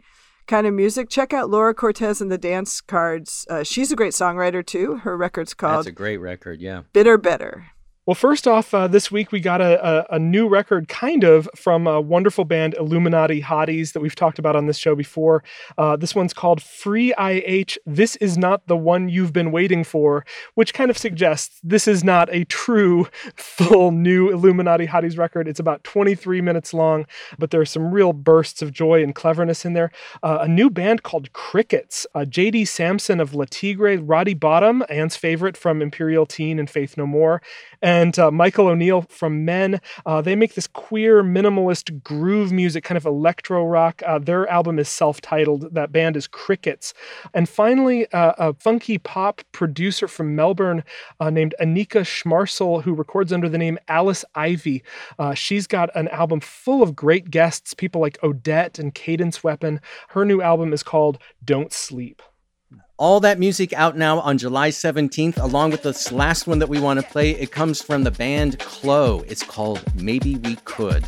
kind 0.46 0.66
of 0.66 0.74
music, 0.74 1.08
check 1.08 1.32
out 1.32 1.50
Laura 1.50 1.74
Cortese 1.74 2.22
and 2.22 2.30
the 2.30 2.38
Dance 2.38 2.80
Cards. 2.80 3.46
Uh, 3.50 3.62
she's 3.62 3.90
a 3.90 3.96
great 3.96 4.12
songwriter 4.12 4.64
too. 4.64 4.96
Her 4.96 5.16
record's 5.16 5.54
called 5.54 5.78
That's 5.78 5.88
a 5.88 5.92
great 5.92 6.18
record, 6.18 6.60
yeah. 6.60 6.82
Bitter 6.92 7.18
Better. 7.18 7.66
Well, 8.06 8.14
first 8.14 8.46
off, 8.46 8.72
uh, 8.72 8.86
this 8.86 9.10
week 9.10 9.32
we 9.32 9.40
got 9.40 9.60
a, 9.60 9.84
a, 9.84 10.14
a, 10.14 10.18
new 10.20 10.46
record, 10.46 10.86
kind 10.86 11.24
of, 11.24 11.48
from 11.56 11.88
a 11.88 12.00
wonderful 12.00 12.44
band, 12.44 12.74
Illuminati 12.74 13.42
Hotties, 13.42 13.94
that 13.94 14.00
we've 14.00 14.14
talked 14.14 14.38
about 14.38 14.54
on 14.54 14.66
this 14.66 14.78
show 14.78 14.94
before. 14.94 15.42
Uh, 15.76 15.96
this 15.96 16.14
one's 16.14 16.32
called 16.32 16.62
Free 16.62 17.12
IH. 17.18 17.78
This 17.84 18.14
is 18.16 18.38
not 18.38 18.64
the 18.68 18.76
one 18.76 19.08
you've 19.08 19.32
been 19.32 19.50
waiting 19.50 19.82
for, 19.82 20.24
which 20.54 20.72
kind 20.72 20.88
of 20.88 20.96
suggests 20.96 21.58
this 21.64 21.88
is 21.88 22.04
not 22.04 22.32
a 22.32 22.44
true, 22.44 23.08
full 23.34 23.90
new 23.90 24.30
Illuminati 24.30 24.86
Hotties 24.86 25.18
record. 25.18 25.48
It's 25.48 25.58
about 25.58 25.82
23 25.82 26.40
minutes 26.40 26.72
long, 26.72 27.06
but 27.40 27.50
there 27.50 27.60
are 27.60 27.66
some 27.66 27.90
real 27.90 28.12
bursts 28.12 28.62
of 28.62 28.70
joy 28.70 29.02
and 29.02 29.16
cleverness 29.16 29.64
in 29.64 29.72
there. 29.72 29.90
Uh, 30.22 30.38
a 30.42 30.48
new 30.48 30.70
band 30.70 31.02
called 31.02 31.32
Crickets. 31.32 32.06
Uh, 32.14 32.24
J.D. 32.24 32.66
Samson 32.66 33.18
of 33.18 33.34
Le 33.34 33.46
Tigre, 33.46 33.96
Roddy 34.00 34.36
Bottum, 34.36 34.84
Anne's 34.88 35.16
favorite 35.16 35.56
from 35.56 35.82
Imperial 35.82 36.24
Teen 36.24 36.60
and 36.60 36.70
Faith 36.70 36.96
No 36.96 37.04
More, 37.04 37.42
and 37.82 38.18
uh, 38.18 38.30
Michael 38.30 38.68
O'Neill 38.68 39.02
from 39.02 39.44
Men. 39.44 39.80
Uh, 40.04 40.20
they 40.20 40.34
make 40.34 40.54
this 40.54 40.66
queer, 40.66 41.22
minimalist 41.22 42.02
groove 42.02 42.52
music, 42.52 42.84
kind 42.84 42.96
of 42.96 43.06
electro 43.06 43.64
rock. 43.64 44.02
Uh, 44.06 44.18
their 44.18 44.48
album 44.48 44.78
is 44.78 44.88
self 44.88 45.20
titled. 45.20 45.74
That 45.74 45.92
band 45.92 46.16
is 46.16 46.26
Crickets. 46.26 46.94
And 47.34 47.48
finally, 47.48 48.10
uh, 48.12 48.32
a 48.38 48.54
funky 48.54 48.98
pop 48.98 49.42
producer 49.52 50.08
from 50.08 50.34
Melbourne 50.34 50.84
uh, 51.20 51.30
named 51.30 51.54
Anika 51.60 52.02
Schmarsel, 52.02 52.82
who 52.82 52.94
records 52.94 53.32
under 53.32 53.48
the 53.48 53.58
name 53.58 53.78
Alice 53.88 54.24
Ivy. 54.34 54.82
Uh, 55.18 55.34
she's 55.34 55.66
got 55.66 55.94
an 55.94 56.08
album 56.08 56.40
full 56.40 56.82
of 56.82 56.96
great 56.96 57.30
guests, 57.30 57.74
people 57.74 58.00
like 58.00 58.22
Odette 58.22 58.78
and 58.78 58.94
Cadence 58.94 59.42
Weapon. 59.42 59.80
Her 60.08 60.24
new 60.24 60.40
album 60.40 60.72
is 60.72 60.82
called 60.82 61.18
Don't 61.44 61.72
Sleep. 61.72 62.22
All 62.98 63.20
that 63.20 63.38
music 63.38 63.74
out 63.74 63.94
now 63.94 64.20
on 64.20 64.38
July 64.38 64.70
17th, 64.70 65.36
along 65.36 65.70
with 65.70 65.82
this 65.82 66.10
last 66.10 66.46
one 66.46 66.60
that 66.60 66.70
we 66.70 66.80
want 66.80 66.98
to 66.98 67.06
play. 67.06 67.32
It 67.32 67.52
comes 67.52 67.82
from 67.82 68.04
the 68.04 68.10
band 68.10 68.58
KLLO. 68.58 69.22
It's 69.28 69.42
called 69.42 69.82
Maybe 69.96 70.36
We 70.36 70.56
Could. 70.64 71.04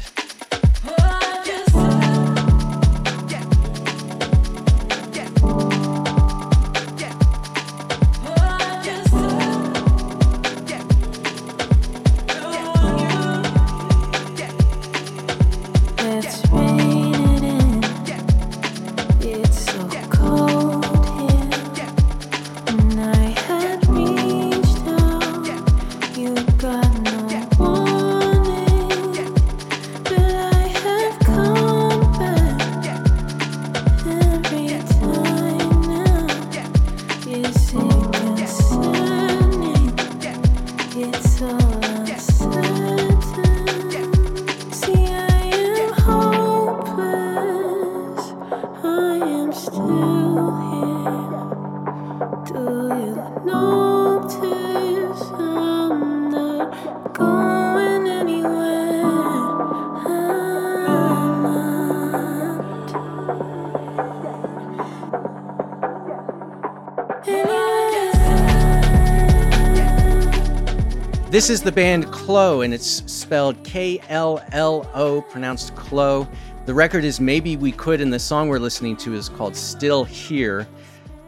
This 71.31 71.51
is 71.51 71.61
the 71.63 71.73
band 71.73 72.07
KLLO, 72.07 72.65
and 72.65 72.73
it's 72.73 73.03
spelled 73.11 73.63
K 73.63 74.01
L 74.09 74.43
L 74.53 74.91
O, 74.95 75.21
pronounced 75.21 75.75
Clo. 75.77 76.27
The 76.65 76.73
record 76.73 77.05
is 77.05 77.21
Maybe 77.21 77.57
We 77.57 77.71
Could, 77.73 78.01
and 78.01 78.11
the 78.13 78.19
song 78.19 78.49
we're 78.49 78.59
listening 78.59 78.97
to 78.99 79.15
is 79.15 79.29
called 79.29 79.55
Still 79.55 80.05
Here. 80.05 80.67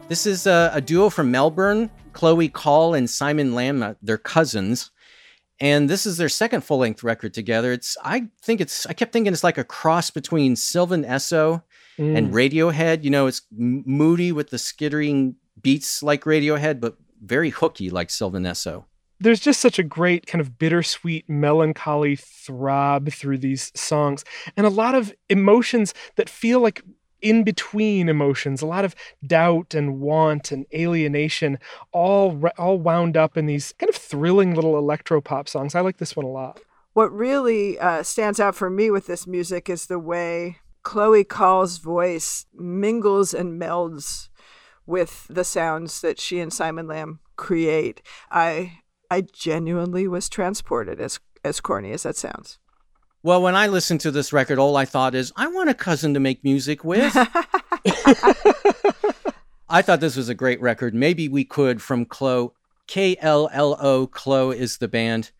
This 0.07 0.25
is 0.25 0.47
a, 0.47 0.71
a 0.73 0.81
duo 0.81 1.09
from 1.09 1.29
Melbourne, 1.29 1.89
Chloe 2.13 2.49
Kaul 2.49 2.95
and 2.95 3.07
Simon 3.09 3.53
Lam. 3.53 3.83
uh, 3.83 3.93
They're 4.01 4.17
cousins. 4.17 4.89
And 5.59 5.87
this 5.87 6.07
is 6.07 6.17
their 6.17 6.29
second 6.29 6.61
full 6.61 6.79
length 6.79 7.03
record 7.03 7.35
together. 7.35 7.71
It's, 7.71 7.95
I 8.03 8.27
think 8.41 8.59
it's, 8.61 8.87
I 8.87 8.93
kept 8.93 9.13
thinking 9.13 9.31
it's 9.31 9.43
like 9.43 9.59
a 9.59 9.63
cross 9.63 10.09
between 10.09 10.55
Sylvan 10.55 11.03
Esso 11.03 11.61
and 11.99 12.29
Mm. 12.29 12.33
Radiohead. 12.33 13.03
You 13.03 13.11
know, 13.11 13.27
it's 13.27 13.43
moody 13.51 14.31
with 14.31 14.49
the 14.49 14.57
skittering 14.57 15.35
beats 15.61 16.01
like 16.01 16.23
Radiohead, 16.23 16.79
but 16.79 16.97
very 17.23 17.51
hooky 17.51 17.91
like 17.91 18.09
Sylvan 18.09 18.41
Esso. 18.43 18.85
There's 19.21 19.39
just 19.39 19.61
such 19.61 19.79
a 19.79 19.83
great 19.83 20.25
kind 20.25 20.41
of 20.41 20.57
bittersweet 20.57 21.29
melancholy 21.29 22.15
throb 22.15 23.11
through 23.11 23.37
these 23.37 23.71
songs 23.75 24.25
and 24.57 24.65
a 24.65 24.69
lot 24.69 24.95
of 24.95 25.13
emotions 25.29 25.93
that 26.15 26.29
feel 26.29 26.59
like 26.59 26.83
in 27.21 27.43
between 27.43 28.09
emotions 28.09 28.63
a 28.63 28.65
lot 28.65 28.83
of 28.83 28.95
doubt 29.27 29.75
and 29.75 29.99
want 29.99 30.51
and 30.51 30.65
alienation 30.73 31.59
all 31.91 32.31
re- 32.31 32.51
all 32.57 32.79
wound 32.79 33.15
up 33.15 33.37
in 33.37 33.45
these 33.45 33.73
kind 33.77 33.91
of 33.91 33.95
thrilling 33.95 34.55
little 34.55 34.75
electro 34.75 35.21
pop 35.21 35.47
songs 35.47 35.75
i 35.75 35.81
like 35.81 35.97
this 35.97 36.15
one 36.15 36.25
a 36.25 36.29
lot 36.29 36.59
What 36.93 37.13
really 37.13 37.77
uh, 37.79 38.01
stands 38.01 38.39
out 38.39 38.55
for 38.55 38.69
me 38.71 38.89
with 38.89 39.05
this 39.05 39.27
music 39.27 39.69
is 39.69 39.85
the 39.85 39.99
way 39.99 40.57
Chloe 40.83 41.23
Kaul's 41.23 41.77
voice 41.77 42.45
mingles 42.53 43.33
and 43.33 43.61
melds 43.61 44.29
with 44.85 45.27
the 45.29 45.43
sounds 45.43 46.01
that 46.01 46.19
she 46.19 46.39
and 46.39 46.51
Simon 46.51 46.87
Lam 46.87 47.19
create. 47.37 48.01
I 48.29 48.79
I 49.11 49.21
genuinely 49.21 50.07
was 50.07 50.29
transported 50.29 51.01
as 51.01 51.19
as 51.43 51.59
corny 51.59 51.91
as 51.91 52.03
that 52.03 52.15
sounds. 52.15 52.59
Well, 53.23 53.41
when 53.41 53.55
I 53.55 53.67
listened 53.67 53.99
to 54.01 54.11
this 54.11 54.31
record, 54.31 54.57
all 54.57 54.77
I 54.77 54.85
thought 54.85 55.13
is, 55.13 55.33
I 55.35 55.47
want 55.47 55.69
a 55.69 55.73
cousin 55.75 56.13
to 56.13 56.19
make 56.19 56.43
music 56.43 56.83
with. 56.83 57.13
I 59.69 59.81
thought 59.81 59.99
this 59.99 60.15
was 60.15 60.29
a 60.29 60.33
great 60.33 60.61
record. 60.61 60.95
Maybe 60.95 61.27
we 61.27 61.43
could 61.43 61.81
from 61.81 62.05
KLLO. 62.05 62.53
K 62.87 63.17
L 63.19 63.49
L 63.51 63.77
O. 63.79 64.07
KLLO 64.07 64.55
is 64.55 64.77
the 64.77 64.87
band. 64.87 65.31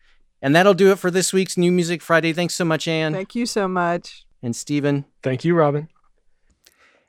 And 0.42 0.54
that'll 0.54 0.74
do 0.74 0.92
it 0.92 0.98
for 0.98 1.10
this 1.10 1.32
week's 1.32 1.56
New 1.56 1.72
Music 1.72 2.02
Friday. 2.02 2.32
Thanks 2.32 2.54
so 2.54 2.64
much, 2.64 2.86
Anne. 2.86 3.12
Thank 3.14 3.34
you 3.34 3.46
so 3.46 3.66
much. 3.68 4.26
And 4.42 4.54
Stephen. 4.54 5.06
thank 5.22 5.44
you 5.44 5.54
robin 5.54 5.88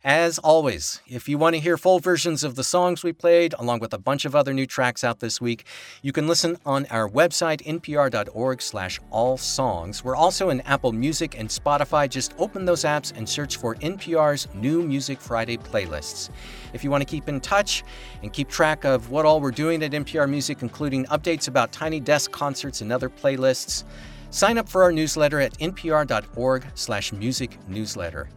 As 0.05 0.37
always, 0.37 1.01
if 1.07 1.29
you 1.29 1.37
want 1.37 1.55
to 1.55 1.61
hear 1.61 1.77
full 1.77 1.99
versions 1.99 2.43
of 2.43 2.55
the 2.55 2.63
songs 2.65 3.05
we 3.05 3.13
played, 3.13 3.55
along 3.57 3.79
with 3.79 3.93
a 3.93 3.97
bunch 3.97 4.25
of 4.25 4.35
other 4.35 4.53
new 4.53 4.65
tracks 4.65 5.01
out 5.01 5.21
this 5.21 5.39
week, 5.39 5.65
you 6.01 6.11
can 6.11 6.27
listen 6.27 6.57
on 6.65 6.85
our 6.87 7.07
website, 7.07 7.63
npr.org 7.63 8.61
slash 8.61 8.99
all 9.11 9.37
songs. 9.37 10.03
We're 10.03 10.17
also 10.17 10.49
in 10.49 10.59
Apple 10.61 10.91
Music 10.91 11.39
and 11.39 11.47
Spotify. 11.47 12.09
Just 12.09 12.33
open 12.37 12.65
those 12.65 12.83
apps 12.83 13.15
and 13.15 13.29
search 13.29 13.55
for 13.55 13.75
NPR's 13.75 14.49
New 14.53 14.83
Music 14.83 15.21
Friday 15.21 15.55
playlists. 15.55 16.29
If 16.73 16.83
you 16.83 16.91
want 16.91 16.99
to 16.99 17.09
keep 17.09 17.29
in 17.29 17.39
touch 17.39 17.85
and 18.23 18.33
keep 18.33 18.49
track 18.49 18.83
of 18.83 19.09
what 19.09 19.25
all 19.25 19.39
we're 19.39 19.51
doing 19.51 19.81
at 19.83 19.91
NPR 19.91 20.29
Music, 20.29 20.63
including 20.63 21.05
updates 21.05 21.47
about 21.47 21.71
Tiny 21.71 22.01
Desk 22.01 22.29
concerts 22.29 22.81
and 22.81 22.91
other 22.91 23.09
playlists, 23.09 23.85
sign 24.31 24.57
up 24.57 24.67
for 24.67 24.83
our 24.83 24.91
newsletter 24.91 25.39
at 25.39 25.57
npr.org 25.59 26.65
slash 26.75 27.13
music 27.13 27.57
newsletter. 27.69 28.27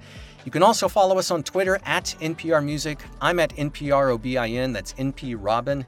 You 0.46 0.52
can 0.52 0.62
also 0.62 0.86
follow 0.86 1.18
us 1.18 1.32
on 1.32 1.42
Twitter 1.42 1.80
at 1.84 2.14
NPR 2.20 2.64
Music. 2.64 3.00
I'm 3.20 3.40
at 3.40 3.50
NPROBIN, 3.56 4.72
that's 4.72 4.92
NP 4.92 5.34
Robin. 5.36 5.84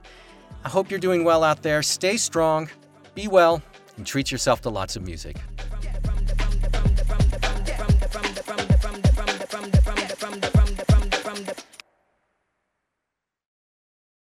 I 0.64 0.68
hope 0.68 0.90
you're 0.90 0.98
doing 0.98 1.22
well 1.22 1.44
out 1.44 1.62
there. 1.62 1.80
Stay 1.80 2.16
strong, 2.16 2.68
be 3.14 3.28
well, 3.28 3.62
and 3.96 4.04
treat 4.04 4.32
yourself 4.32 4.60
to 4.62 4.68
lots 4.68 4.96
of 4.96 5.04
music. 5.04 5.36